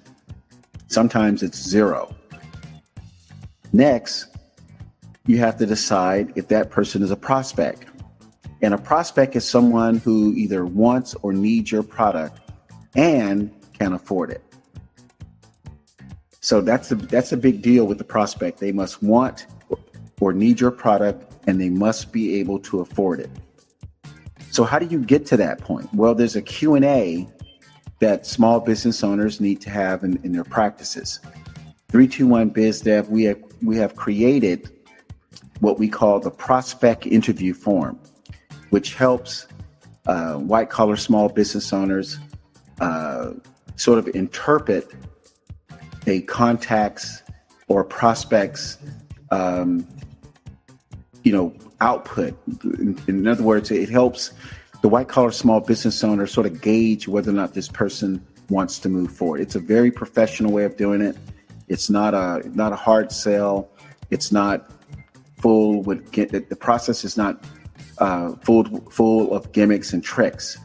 sometimes 0.87 1.43
it's 1.43 1.61
zero. 1.61 2.15
Next, 3.73 4.27
you 5.25 5.37
have 5.39 5.57
to 5.57 5.65
decide 5.65 6.31
if 6.37 6.47
that 6.47 6.69
person 6.69 7.03
is 7.03 7.11
a 7.11 7.17
prospect. 7.17 7.87
And 8.65 8.73
a 8.73 8.79
prospect 8.79 9.35
is 9.35 9.47
someone 9.47 9.99
who 9.99 10.33
either 10.33 10.65
wants 10.65 11.13
or 11.21 11.33
needs 11.33 11.71
your 11.71 11.83
product 11.83 12.39
and 12.95 13.53
can 13.77 13.93
afford 13.93 14.31
it. 14.31 14.41
So 16.39 16.61
that's 16.61 16.91
a, 16.91 16.95
that's 16.95 17.31
a 17.31 17.37
big 17.37 17.61
deal 17.61 17.85
with 17.85 17.99
the 17.99 18.03
prospect. 18.03 18.59
They 18.59 18.71
must 18.71 19.03
want 19.03 19.45
or 20.19 20.33
need 20.33 20.59
your 20.59 20.71
product 20.71 21.31
and 21.45 21.61
they 21.61 21.69
must 21.69 22.11
be 22.11 22.39
able 22.39 22.57
to 22.61 22.79
afford 22.79 23.19
it. 23.19 23.29
So 24.49 24.63
how 24.63 24.79
do 24.79 24.87
you 24.87 24.97
get 24.97 25.27
to 25.27 25.37
that 25.37 25.59
point? 25.59 25.93
Well, 25.93 26.15
there's 26.15 26.35
a 26.35 26.41
Q&A 26.41 27.29
that 27.99 28.25
small 28.25 28.59
business 28.59 29.03
owners 29.03 29.39
need 29.39 29.61
to 29.61 29.69
have 29.69 30.03
in, 30.03 30.19
in 30.23 30.31
their 30.31 30.43
practices. 30.43 31.19
321 31.89 32.49
BizDev, 32.49 33.09
we 33.09 33.25
have, 33.25 33.43
we 33.61 33.77
have 33.77 33.95
created 33.95 34.71
what 35.59 35.77
we 35.77 35.87
call 35.87 36.19
the 36.19 36.31
prospect 36.31 37.05
interview 37.05 37.53
form, 37.53 37.99
which 38.69 38.95
helps 38.95 39.47
uh, 40.07 40.35
white 40.35 40.69
collar 40.69 40.95
small 40.95 41.29
business 41.29 41.73
owners 41.73 42.19
uh, 42.79 43.31
sort 43.75 43.99
of 43.99 44.07
interpret 44.15 44.91
a 46.07 46.21
contact's 46.21 47.23
or 47.67 47.83
prospects 47.83 48.77
um, 49.31 49.87
you 51.23 51.31
know 51.31 51.53
output. 51.81 52.37
In, 52.63 52.99
in, 53.07 53.27
other 53.27 53.43
words 53.43 53.71
it 53.71 53.89
helps 53.89 54.31
the 54.81 54.87
white 54.87 55.07
collar 55.07 55.31
small 55.31 55.59
business 55.59 56.03
owner 56.03 56.27
sort 56.27 56.45
of 56.45 56.61
gauge 56.61 57.07
whether 57.07 57.31
or 57.31 57.33
not 57.33 57.53
this 57.53 57.67
person 57.67 58.25
wants 58.49 58.77
to 58.79 58.89
move 58.89 59.11
forward. 59.11 59.41
It's 59.41 59.55
a 59.55 59.59
very 59.59 59.91
professional 59.91 60.51
way 60.51 60.65
of 60.65 60.77
doing 60.77 61.01
it. 61.01 61.17
It's 61.67 61.89
not 61.89 62.13
a 62.13 62.47
not 62.53 62.71
a 62.71 62.75
hard 62.75 63.11
sell. 63.11 63.69
It's 64.11 64.31
not 64.31 64.71
full 65.39 65.81
with 65.81 66.11
the 66.11 66.55
process 66.55 67.03
is 67.03 67.17
not 67.17 67.43
uh, 67.99 68.31
full 68.43 68.63
full 68.89 69.33
of 69.33 69.51
gimmicks 69.51 69.93
and 69.93 70.03
tricks 70.03 70.57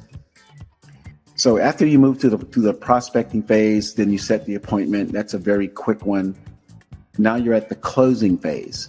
so 1.37 1.59
after 1.59 1.87
you 1.87 1.99
move 1.99 2.19
to 2.19 2.29
the 2.29 2.39
to 2.47 2.61
the 2.61 2.75
prospecting 2.75 3.43
phase 3.43 3.95
then 3.95 4.11
you 4.11 4.19
set 4.19 4.47
the 4.47 4.55
appointment 4.55 5.13
that's 5.13 5.35
a 5.35 5.39
very 5.39 5.69
quick 5.69 6.05
one 6.05 6.37
now 7.21 7.37
you're 7.37 7.55
at 7.55 7.69
the 7.69 7.75
closing 7.75 8.39
phase. 8.39 8.89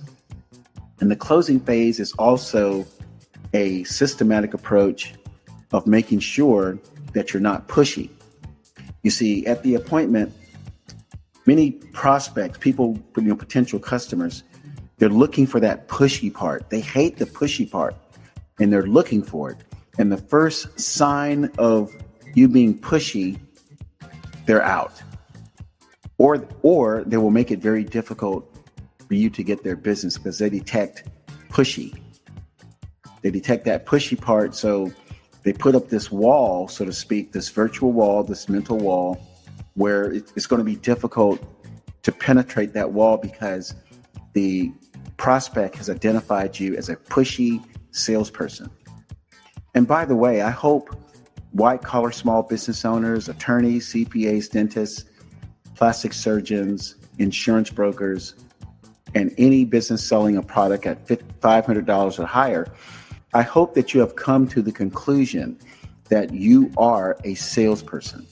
And 0.99 1.11
the 1.11 1.15
closing 1.15 1.59
phase 1.59 1.99
is 1.99 2.13
also 2.13 2.85
a 3.53 3.83
systematic 3.83 4.53
approach 4.53 5.13
of 5.73 5.85
making 5.85 6.19
sure 6.19 6.79
that 7.13 7.33
you're 7.33 7.41
not 7.41 7.67
pushy. 7.67 8.09
You 9.03 9.11
see, 9.11 9.45
at 9.47 9.63
the 9.63 9.75
appointment, 9.75 10.33
many 11.45 11.71
prospects, 11.71 12.57
people, 12.59 12.97
you 13.17 13.23
know, 13.23 13.35
potential 13.35 13.79
customers, 13.79 14.43
they're 14.97 15.09
looking 15.09 15.47
for 15.47 15.59
that 15.59 15.87
pushy 15.87 16.33
part. 16.33 16.69
They 16.69 16.79
hate 16.79 17.17
the 17.17 17.25
pushy 17.25 17.69
part 17.69 17.95
and 18.61 18.71
they're 18.71 18.87
looking 18.87 19.23
for 19.23 19.51
it. 19.51 19.57
And 19.97 20.11
the 20.11 20.17
first 20.17 20.79
sign 20.79 21.51
of 21.57 21.93
you 22.35 22.47
being 22.47 22.79
pushy, 22.79 23.39
they're 24.45 24.63
out 24.63 25.01
or 26.21 26.47
or 26.61 27.03
they 27.05 27.17
will 27.17 27.31
make 27.31 27.49
it 27.49 27.59
very 27.59 27.83
difficult 27.83 28.47
for 29.07 29.15
you 29.15 29.27
to 29.27 29.41
get 29.41 29.63
their 29.63 29.75
business 29.75 30.19
because 30.19 30.37
they 30.37 30.51
detect 30.51 31.09
pushy. 31.49 31.99
They 33.23 33.31
detect 33.31 33.65
that 33.65 33.87
pushy 33.87 34.19
part, 34.19 34.53
so 34.53 34.91
they 35.43 35.51
put 35.51 35.73
up 35.73 35.89
this 35.89 36.11
wall, 36.11 36.67
so 36.67 36.85
to 36.85 36.93
speak, 36.93 37.31
this 37.31 37.49
virtual 37.49 37.91
wall, 37.91 38.23
this 38.23 38.47
mental 38.47 38.77
wall, 38.77 39.19
where 39.73 40.13
it's 40.13 40.45
going 40.45 40.59
to 40.59 40.63
be 40.63 40.75
difficult 40.75 41.39
to 42.03 42.11
penetrate 42.11 42.73
that 42.73 42.91
wall 42.91 43.17
because 43.17 43.73
the 44.33 44.71
prospect 45.17 45.77
has 45.77 45.89
identified 45.89 46.59
you 46.59 46.75
as 46.75 46.89
a 46.89 46.95
pushy 46.95 47.63
salesperson. 47.91 48.69
And 49.73 49.87
by 49.87 50.05
the 50.05 50.15
way, 50.15 50.41
I 50.41 50.49
hope 50.49 50.95
white 51.51 51.81
collar 51.81 52.11
small 52.11 52.43
business 52.43 52.85
owners, 52.85 53.29
attorneys, 53.29 53.93
CPAs, 53.93 54.49
dentists, 54.49 55.05
plastic 55.75 56.13
surgeons, 56.13 56.95
insurance 57.17 57.69
brokers, 57.69 58.35
and 59.13 59.33
any 59.37 59.65
business 59.65 60.07
selling 60.07 60.37
a 60.37 60.41
product 60.41 60.85
at 60.85 61.05
$500 61.05 62.19
or 62.19 62.25
higher, 62.25 62.67
I 63.33 63.41
hope 63.41 63.73
that 63.75 63.93
you 63.93 63.99
have 63.99 64.15
come 64.15 64.47
to 64.49 64.61
the 64.61 64.71
conclusion 64.71 65.59
that 66.09 66.33
you 66.33 66.71
are 66.77 67.17
a 67.23 67.35
salesperson. 67.35 68.25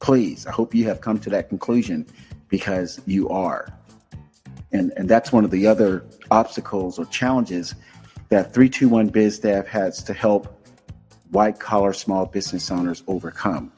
Please, 0.00 0.46
I 0.46 0.52
hope 0.52 0.74
you 0.74 0.86
have 0.86 1.00
come 1.00 1.18
to 1.20 1.30
that 1.30 1.48
conclusion 1.48 2.06
because 2.48 3.00
you 3.06 3.28
are. 3.28 3.68
And, 4.72 4.92
and 4.96 5.08
that's 5.08 5.32
one 5.32 5.44
of 5.44 5.50
the 5.50 5.66
other 5.66 6.04
obstacles 6.30 6.98
or 6.98 7.04
challenges 7.06 7.74
that 8.30 8.54
321 8.54 9.10
BizDev 9.10 9.66
has 9.66 10.02
to 10.04 10.14
help 10.14 10.56
white 11.30 11.58
collar 11.58 11.92
small 11.92 12.26
business 12.26 12.70
owners 12.70 13.02
overcome. 13.06 13.72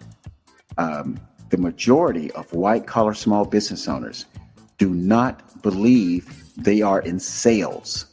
Um, 0.78 1.18
the 1.50 1.58
majority 1.58 2.30
of 2.32 2.52
white 2.52 2.86
collar 2.86 3.14
small 3.14 3.44
business 3.44 3.88
owners 3.88 4.26
do 4.78 4.90
not 4.90 5.62
believe 5.62 6.44
they 6.56 6.82
are 6.82 7.00
in 7.00 7.18
sales. 7.18 8.06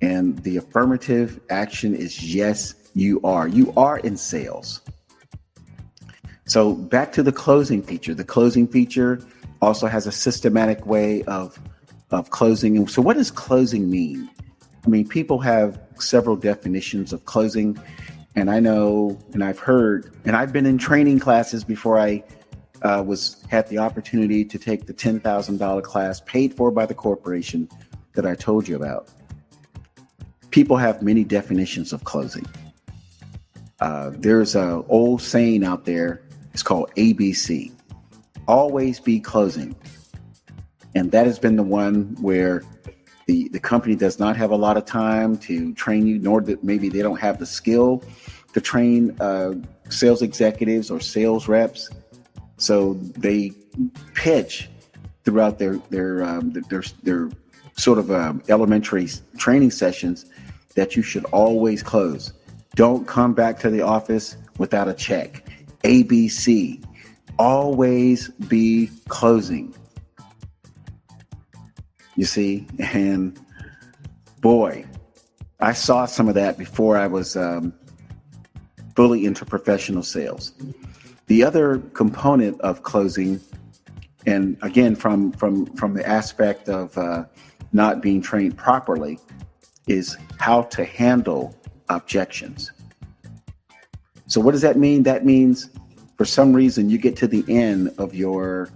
And 0.00 0.38
the 0.44 0.56
affirmative 0.56 1.40
action 1.50 1.94
is 1.94 2.34
yes, 2.34 2.74
you 2.94 3.20
are. 3.22 3.48
You 3.48 3.72
are 3.76 3.98
in 3.98 4.16
sales. 4.16 4.80
So 6.44 6.74
back 6.74 7.12
to 7.12 7.22
the 7.22 7.32
closing 7.32 7.82
feature. 7.82 8.14
The 8.14 8.24
closing 8.24 8.66
feature 8.66 9.20
also 9.60 9.86
has 9.86 10.06
a 10.06 10.12
systematic 10.12 10.86
way 10.86 11.22
of 11.24 11.58
of 12.10 12.30
closing. 12.30 12.86
So 12.88 13.02
what 13.02 13.16
does 13.16 13.30
closing 13.30 13.90
mean? 13.90 14.30
I 14.84 14.88
mean, 14.88 15.08
people 15.08 15.38
have 15.40 15.80
several 15.98 16.36
definitions 16.36 17.12
of 17.12 17.24
closing. 17.24 17.78
And 18.34 18.50
I 18.50 18.60
know, 18.60 19.18
and 19.32 19.42
I've 19.42 19.58
heard, 19.58 20.14
and 20.24 20.36
I've 20.36 20.52
been 20.52 20.66
in 20.66 20.78
training 20.78 21.18
classes 21.18 21.64
before 21.64 21.98
I 21.98 22.22
uh, 22.82 23.02
was 23.04 23.42
had 23.48 23.68
the 23.68 23.78
opportunity 23.78 24.44
to 24.44 24.58
take 24.58 24.86
the 24.86 24.92
ten 24.92 25.20
thousand 25.20 25.58
dollar 25.58 25.82
class 25.82 26.20
paid 26.20 26.54
for 26.54 26.70
by 26.70 26.86
the 26.86 26.94
corporation 26.94 27.68
that 28.14 28.26
I 28.26 28.34
told 28.34 28.68
you 28.68 28.76
about. 28.76 29.08
People 30.50 30.76
have 30.76 31.02
many 31.02 31.24
definitions 31.24 31.92
of 31.92 32.04
closing. 32.04 32.46
Uh, 33.80 34.12
there's 34.14 34.54
a 34.54 34.82
old 34.88 35.22
saying 35.22 35.64
out 35.64 35.84
there. 35.84 36.22
It's 36.52 36.62
called 36.62 36.90
ABC. 36.96 37.72
Always 38.46 38.98
be 38.98 39.20
closing, 39.20 39.74
and 40.94 41.10
that 41.12 41.26
has 41.26 41.38
been 41.38 41.56
the 41.56 41.62
one 41.62 42.16
where 42.20 42.62
the 43.28 43.48
the 43.50 43.60
company 43.60 43.94
does 43.94 44.18
not 44.18 44.36
have 44.36 44.50
a 44.50 44.56
lot 44.56 44.76
of 44.76 44.86
time 44.86 45.36
to 45.36 45.72
train 45.74 46.06
you, 46.06 46.18
nor 46.18 46.40
that 46.40 46.64
maybe 46.64 46.88
they 46.88 47.02
don't 47.02 47.20
have 47.20 47.38
the 47.38 47.46
skill 47.46 48.02
to 48.54 48.60
train 48.60 49.14
uh, 49.20 49.52
sales 49.90 50.22
executives 50.22 50.90
or 50.90 50.98
sales 50.98 51.46
reps. 51.46 51.90
So 52.56 52.94
they 52.94 53.52
pitch 54.14 54.68
throughout 55.24 55.58
their 55.58 55.76
their 55.90 56.24
um, 56.24 56.52
their, 56.70 56.82
their 57.02 57.30
sort 57.76 57.98
of 57.98 58.10
um, 58.10 58.42
elementary 58.48 59.08
training 59.36 59.70
sessions 59.70 60.24
that 60.74 60.96
you 60.96 61.02
should 61.02 61.26
always 61.26 61.82
close. 61.82 62.32
Don't 62.76 63.06
come 63.06 63.34
back 63.34 63.58
to 63.60 63.68
the 63.68 63.82
office 63.82 64.36
without 64.56 64.88
a 64.88 64.94
check. 64.94 65.46
ABC. 65.84 66.82
Always 67.38 68.30
be 68.30 68.90
closing. 69.06 69.74
You 72.18 72.24
see, 72.24 72.66
and 72.80 73.38
boy, 74.40 74.84
I 75.60 75.72
saw 75.72 76.04
some 76.04 76.26
of 76.28 76.34
that 76.34 76.58
before 76.58 76.98
I 76.98 77.06
was 77.06 77.36
um, 77.36 77.72
fully 78.96 79.24
into 79.24 79.44
professional 79.44 80.02
sales. 80.02 80.52
The 81.28 81.44
other 81.44 81.78
component 81.94 82.60
of 82.60 82.82
closing, 82.82 83.38
and 84.26 84.56
again 84.62 84.96
from 84.96 85.30
from 85.30 85.66
from 85.76 85.94
the 85.94 86.04
aspect 86.08 86.68
of 86.68 86.98
uh, 86.98 87.26
not 87.72 88.02
being 88.02 88.20
trained 88.20 88.56
properly, 88.56 89.20
is 89.86 90.16
how 90.40 90.62
to 90.62 90.84
handle 90.84 91.54
objections. 91.88 92.72
So 94.26 94.40
what 94.40 94.50
does 94.50 94.62
that 94.62 94.76
mean? 94.76 95.04
That 95.04 95.24
means 95.24 95.70
for 96.16 96.24
some 96.24 96.52
reason 96.52 96.90
you 96.90 96.98
get 96.98 97.14
to 97.18 97.28
the 97.28 97.44
end 97.46 97.94
of 97.96 98.12
your 98.12 98.70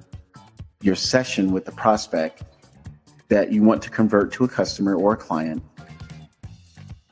your 0.81 0.95
session 0.95 1.51
with 1.51 1.65
the 1.65 1.73
prospect 1.73 2.45
that 3.33 3.51
you 3.51 3.63
want 3.63 3.81
to 3.81 3.89
convert 3.89 4.31
to 4.31 4.45
a 4.45 4.49
customer 4.49 4.95
or 4.95 5.15
a 5.15 5.17
client. 5.17 5.63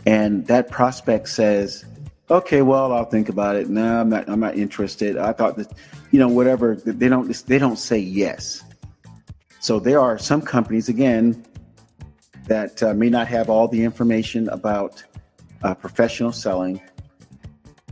And 0.05 0.47
that 0.49 0.71
prospect 0.71 1.31
says, 1.31 1.87
okay, 2.31 2.61
well, 2.61 2.93
I'll 2.93 3.07
think 3.07 3.31
about 3.31 3.57
it. 3.57 3.71
No, 3.71 4.03
I'm 4.03 4.11
not, 4.11 4.29
I'm 4.29 4.41
not 4.41 4.55
interested. 4.55 5.17
I 5.17 5.33
thought 5.33 5.57
that, 5.57 5.73
you 6.11 6.19
know, 6.19 6.29
whatever, 6.29 6.75
they 6.77 7.09
don't, 7.09 7.35
they 7.47 7.59
don't 7.59 7.79
say 7.79 7.99
yes. 7.99 8.63
So 9.61 9.81
there 9.81 9.99
are 9.99 10.19
some 10.19 10.43
companies, 10.43 10.91
again, 10.91 11.43
that 12.49 12.83
uh, 12.83 12.93
may 12.93 13.09
not 13.09 13.27
have 13.29 13.49
all 13.49 13.67
the 13.67 13.83
information 13.83 14.47
about 14.51 15.03
uh, 15.63 15.73
professional 15.75 16.33
selling. 16.33 16.83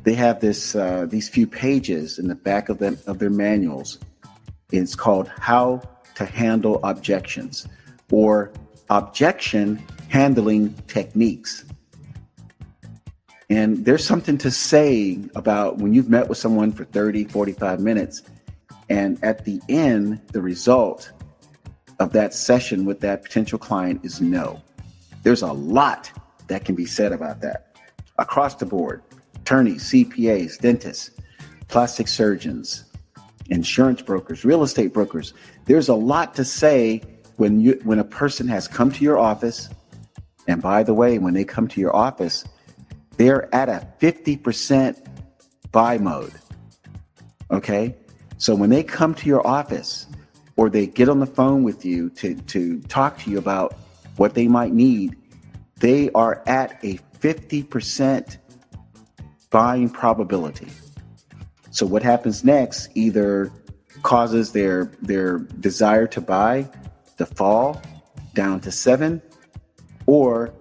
They 0.03 0.15
have 0.15 0.41
this, 0.41 0.75
uh, 0.75 1.07
these 1.09 1.31
few 1.31 1.47
pages 1.47 2.19
in 2.19 2.29
the 2.29 2.35
back 2.35 2.69
of 2.69 2.79
them, 2.79 2.99
of 3.07 3.21
their 3.21 3.31
manuals. 3.31 3.99
It's 4.71 4.95
called 4.95 5.29
how 5.29 5.81
to 6.17 6.27
handle 6.27 6.79
objections 6.85 7.67
or 8.11 8.53
objection 8.91 9.83
handling 10.09 10.75
techniques. 10.87 11.65
And 13.51 13.85
there's 13.85 14.05
something 14.05 14.37
to 14.39 14.51
say 14.51 15.19
about 15.35 15.79
when 15.79 15.95
you've 15.95 16.11
met 16.11 16.29
with 16.29 16.39
someone 16.39 16.73
for 16.73 16.85
30, 16.85 17.25
45 17.25 17.81
minutes, 17.81 18.23
and 18.91 19.23
at 19.23 19.45
the 19.45 19.61
end, 19.69 20.21
the 20.33 20.43
result 20.43 21.13
of 21.99 22.13
that 22.13 22.35
session 22.35 22.85
with 22.85 23.01
that 23.01 23.23
potential 23.23 23.59
client 23.59 24.05
is 24.05 24.21
no. 24.21 24.63
There's 25.23 25.43
a 25.43 25.53
lot 25.53 26.11
that 26.49 26.65
can 26.65 26.75
be 26.75 26.87
said 26.87 27.13
about 27.13 27.41
that 27.41 27.77
across 28.19 28.55
the 28.55 28.67
board 28.67 29.03
attorneys, 29.37 29.85
CPAs, 29.85 30.59
dentists, 30.59 31.11
plastic 31.69 32.07
surgeons, 32.07 32.85
insurance 33.49 34.03
brokers, 34.03 34.45
real 34.45 34.63
estate 34.63 34.93
brokers. 34.93 35.33
There's 35.65 35.89
a 35.89 35.95
lot 35.95 36.35
to 36.35 36.45
say 36.45 37.03
when 37.39 37.61
you 37.61 37.81
when 37.85 37.99
a 37.99 38.05
person 38.05 38.47
has 38.49 38.69
come 38.69 38.93
to 38.93 39.03
your 39.03 39.19
office. 39.19 39.71
And 40.47 40.61
by 40.61 40.83
the 40.83 40.95
way, 40.95 41.19
when 41.19 41.35
they 41.35 41.45
come 41.45 41.69
to 41.69 41.81
your 41.81 41.95
office, 41.95 42.45
they're 43.17 43.53
at 43.55 43.69
a 43.69 43.87
50% 44.01 44.97
buy 45.73 45.99
mode. 45.99 46.33
Okay? 47.51 47.95
So 48.39 48.55
when 48.55 48.71
they 48.71 48.83
come 48.83 49.15
to 49.17 49.27
your 49.27 49.47
office 49.47 50.07
or 50.57 50.71
they 50.71 50.87
get 50.87 51.09
on 51.09 51.21
the 51.21 51.27
phone 51.27 51.65
with 51.65 51.85
you 51.85 52.09
to, 52.11 52.35
to 52.35 52.81
talk 52.83 53.19
to 53.21 53.31
you 53.31 53.37
about 53.39 53.77
what 54.17 54.35
they 54.35 54.49
might 54.49 54.73
need, 54.73 55.17
they 55.81 56.11
are 56.13 56.43
at 56.47 56.83
a 56.83 56.99
50% 57.21 58.39
buying 59.51 59.91
probability. 59.91 60.69
So 61.71 61.85
what 61.85 62.03
happens 62.03 62.43
next 62.43 62.89
either 62.95 63.53
causes 64.03 64.53
their 64.53 64.93
their 65.03 65.39
desire 65.39 66.07
to 66.07 66.21
buy 66.21 66.69
to 67.19 67.27
fall 67.27 67.81
down 68.35 68.61
to 68.61 68.71
7 68.71 69.21
or 70.07 70.55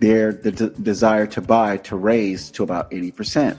their 0.00 0.32
the 0.32 0.52
d- 0.52 0.70
desire 0.82 1.26
to 1.26 1.40
buy 1.40 1.76
to 1.78 1.96
raise 1.96 2.50
to 2.52 2.62
about 2.62 2.90
80%. 2.90 3.58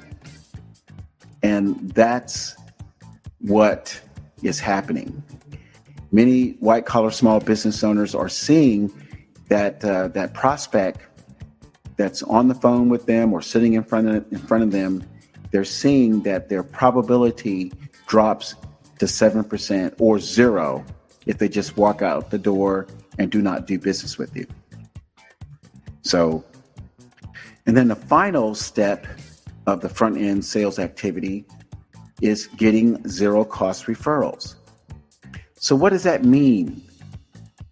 And 1.43 1.91
that's 1.91 2.55
what 3.39 3.99
is 4.43 4.59
happening. 4.59 5.23
Many 6.11 6.51
white 6.59 6.85
collar 6.85 7.11
small 7.11 7.39
business 7.39 7.83
owners 7.83 8.15
are 8.15 8.29
seeing 8.29 8.91
that 9.49 9.83
uh, 9.83 10.07
that 10.09 10.33
prospect 10.33 11.01
that's 11.97 12.23
on 12.23 12.47
the 12.47 12.55
phone 12.55 12.87
with 12.87 13.05
them 13.05 13.33
or 13.33 13.41
sitting 13.41 13.73
in 13.73 13.83
front 13.83 14.07
of 14.07 14.31
in 14.31 14.39
front 14.39 14.63
of 14.63 14.71
them, 14.71 15.03
they're 15.51 15.65
seeing 15.65 16.21
that 16.23 16.49
their 16.49 16.63
probability 16.63 17.71
drops 18.07 18.55
to 18.99 19.05
7% 19.05 19.93
or 19.99 20.19
zero 20.19 20.83
if 21.29 21.37
they 21.37 21.47
just 21.47 21.77
walk 21.77 22.01
out 22.01 22.31
the 22.31 22.39
door 22.39 22.87
and 23.19 23.31
do 23.31 23.39
not 23.39 23.67
do 23.67 23.77
business 23.77 24.17
with 24.17 24.35
you. 24.35 24.47
So, 26.01 26.43
and 27.67 27.77
then 27.77 27.87
the 27.87 27.95
final 27.95 28.55
step 28.55 29.05
of 29.67 29.81
the 29.81 29.89
front 29.89 30.17
end 30.17 30.43
sales 30.43 30.79
activity 30.79 31.45
is 32.19 32.47
getting 32.47 33.07
zero 33.07 33.45
cost 33.45 33.85
referrals. 33.85 34.55
So, 35.59 35.75
what 35.75 35.91
does 35.91 36.01
that 36.01 36.25
mean? 36.25 36.81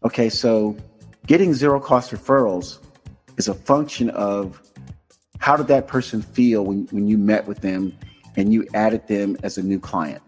Okay, 0.03 0.29
so 0.29 0.77
getting 1.25 1.55
zero 1.55 1.79
cost 1.79 2.11
referrals 2.11 2.77
is 3.37 3.47
a 3.47 3.55
function 3.55 4.11
of 4.11 4.61
how 5.39 5.57
did 5.57 5.65
that 5.67 5.87
person 5.87 6.21
feel 6.21 6.63
when, 6.63 6.87
when 6.91 7.07
you 7.07 7.17
met 7.17 7.47
with 7.47 7.61
them 7.61 7.97
and 8.35 8.53
you 8.53 8.67
added 8.75 9.07
them 9.07 9.35
as 9.41 9.57
a 9.57 9.63
new 9.63 9.79
client. 9.79 10.21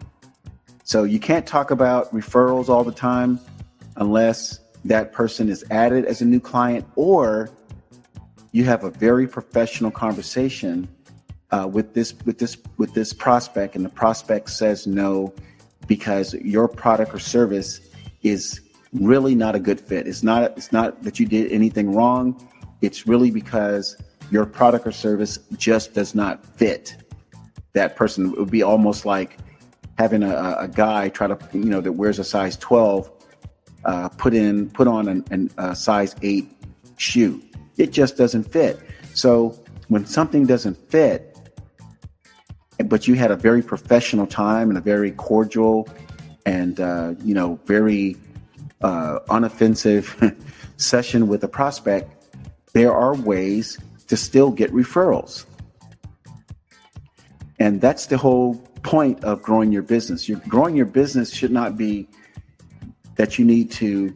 So 0.89 1.03
you 1.03 1.19
can't 1.19 1.45
talk 1.45 1.69
about 1.69 2.11
referrals 2.11 2.67
all 2.67 2.83
the 2.83 2.91
time 2.91 3.39
unless 3.97 4.59
that 4.85 5.13
person 5.13 5.47
is 5.47 5.63
added 5.69 6.03
as 6.05 6.21
a 6.21 6.25
new 6.25 6.39
client 6.39 6.83
or 6.95 7.51
you 8.53 8.63
have 8.63 8.83
a 8.83 8.89
very 8.89 9.27
professional 9.27 9.91
conversation 9.91 10.89
uh, 11.51 11.69
with 11.71 11.93
this 11.93 12.15
with 12.25 12.39
this 12.39 12.57
with 12.77 12.91
this 12.95 13.13
prospect 13.13 13.75
and 13.75 13.85
the 13.85 13.89
prospect 13.89 14.49
says 14.49 14.87
no 14.87 15.31
because 15.85 16.33
your 16.33 16.67
product 16.67 17.13
or 17.13 17.19
service 17.19 17.81
is 18.23 18.59
really 18.91 19.35
not 19.35 19.53
a 19.53 19.59
good 19.59 19.79
fit. 19.79 20.07
It's 20.07 20.23
not 20.23 20.57
it's 20.57 20.71
not 20.71 21.03
that 21.03 21.19
you 21.19 21.27
did 21.27 21.51
anything 21.51 21.93
wrong. 21.93 22.49
It's 22.81 23.05
really 23.05 23.29
because 23.29 23.95
your 24.31 24.47
product 24.47 24.87
or 24.87 24.91
service 24.91 25.37
just 25.55 25.93
does 25.93 26.15
not 26.15 26.43
fit 26.43 26.95
that 27.73 27.95
person. 27.95 28.31
It 28.33 28.39
would 28.39 28.49
be 28.49 28.63
almost 28.63 29.05
like 29.05 29.37
having 29.99 30.23
a, 30.23 30.55
a 30.57 30.67
guy 30.69 31.09
try 31.09 31.27
to, 31.27 31.37
you 31.51 31.65
know, 31.65 31.81
that 31.81 31.91
wears 31.91 32.19
a 32.19 32.23
size 32.23 32.55
12, 32.55 33.11
uh, 33.83 34.07
put 34.07 34.33
in, 34.33 34.69
put 34.69 34.87
on 34.87 35.09
an, 35.09 35.25
an, 35.29 35.51
a 35.57 35.75
size 35.75 36.15
eight 36.21 36.49
shoe. 36.95 37.43
It 37.75 37.91
just 37.91 38.15
doesn't 38.15 38.45
fit. 38.45 38.79
So 39.13 39.59
when 39.89 40.05
something 40.05 40.45
doesn't 40.45 40.77
fit, 40.89 41.37
but 42.85 43.09
you 43.09 43.15
had 43.15 43.29
a 43.29 43.35
very 43.35 43.61
professional 43.61 44.25
time 44.25 44.69
and 44.69 44.77
a 44.77 44.81
very 44.81 45.11
cordial 45.11 45.89
and, 46.45 46.79
uh, 46.79 47.15
you 47.25 47.33
know, 47.33 47.59
very 47.65 48.15
uh, 48.81 49.19
unoffensive 49.27 50.33
session 50.77 51.27
with 51.27 51.43
a 51.43 51.49
prospect, 51.49 52.09
there 52.71 52.93
are 52.93 53.15
ways 53.15 53.77
to 54.07 54.15
still 54.15 54.49
get 54.49 54.71
referrals. 54.71 55.43
And 57.59 57.81
that's 57.81 58.05
the 58.05 58.17
whole 58.17 58.63
point 58.83 59.23
of 59.23 59.41
growing 59.41 59.71
your 59.71 59.81
business. 59.81 60.27
You're 60.27 60.41
growing 60.47 60.75
your 60.75 60.85
business 60.85 61.33
should 61.33 61.51
not 61.51 61.77
be 61.77 62.07
that 63.15 63.37
you 63.37 63.45
need 63.45 63.71
to 63.71 64.15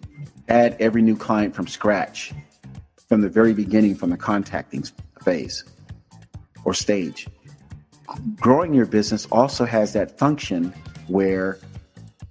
add 0.50 0.78
every 0.80 1.02
new 1.02 1.16
client 1.16 1.56
from 1.56 1.68
scratch 1.68 2.34
from 3.08 3.22
the 3.22 3.30
very 3.30 3.54
beginning, 3.54 3.96
from 3.96 4.10
the 4.10 4.18
contacting 4.18 4.84
phase 5.24 5.64
or 6.66 6.74
stage. 6.74 7.28
Growing 8.38 8.74
your 8.74 8.86
business 8.86 9.28
also 9.32 9.66
has 9.66 9.94
that 9.94 10.18
function 10.18 10.74
where 11.08 11.60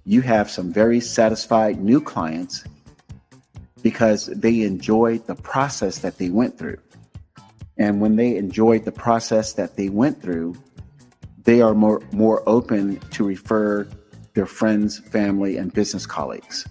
you 0.05 0.21
have 0.21 0.49
some 0.49 0.73
very 0.73 0.99
satisfied 0.99 1.79
new 1.79 2.01
clients 2.01 2.63
because 3.81 4.27
they 4.27 4.61
enjoyed 4.61 5.25
the 5.27 5.35
process 5.35 5.99
that 5.99 6.17
they 6.17 6.29
went 6.29 6.57
through. 6.57 6.77
And 7.77 8.01
when 8.01 8.15
they 8.15 8.37
enjoyed 8.37 8.85
the 8.85 8.91
process 8.91 9.53
that 9.53 9.75
they 9.75 9.89
went 9.89 10.21
through, 10.21 10.55
they 11.43 11.61
are 11.61 11.73
more, 11.73 12.01
more 12.11 12.43
open 12.47 12.99
to 13.11 13.25
refer 13.25 13.87
their 14.33 14.45
friends, 14.45 14.99
family, 14.99 15.57
and 15.57 15.73
business 15.73 16.05
colleagues. 16.05 16.67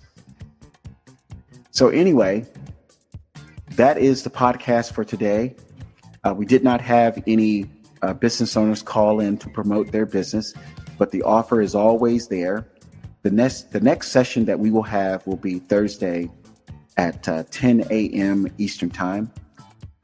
So, 1.71 1.89
anyway, 1.89 2.47
that 3.73 3.99
is 3.99 4.23
the 4.23 4.31
podcast 4.31 4.93
for 4.93 5.05
today. 5.05 5.55
Uh, 6.25 6.35
we 6.35 6.47
did 6.47 6.63
not 6.63 6.81
have 6.81 7.23
any 7.27 7.71
uh, 8.03 8.13
business 8.15 8.57
owners 8.57 8.83
call 8.83 9.21
in 9.21 9.39
to 9.39 9.49
promote 9.49 9.93
their 9.93 10.07
business, 10.07 10.55
but 10.99 11.11
the 11.11 11.23
offer 11.23 11.61
is 11.61 11.75
always 11.75 12.29
there. 12.29 12.67
The 13.23 13.31
next, 13.31 13.73
the 13.73 13.81
next 13.81 14.09
session 14.09 14.45
that 14.47 14.59
we 14.59 14.71
will 14.71 14.83
have 14.83 15.27
will 15.27 15.37
be 15.37 15.61
Thursday, 15.61 16.29
at 16.97 17.29
uh, 17.29 17.45
10 17.51 17.87
a.m. 17.91 18.47
Eastern 18.59 18.91
Time. 18.91 19.33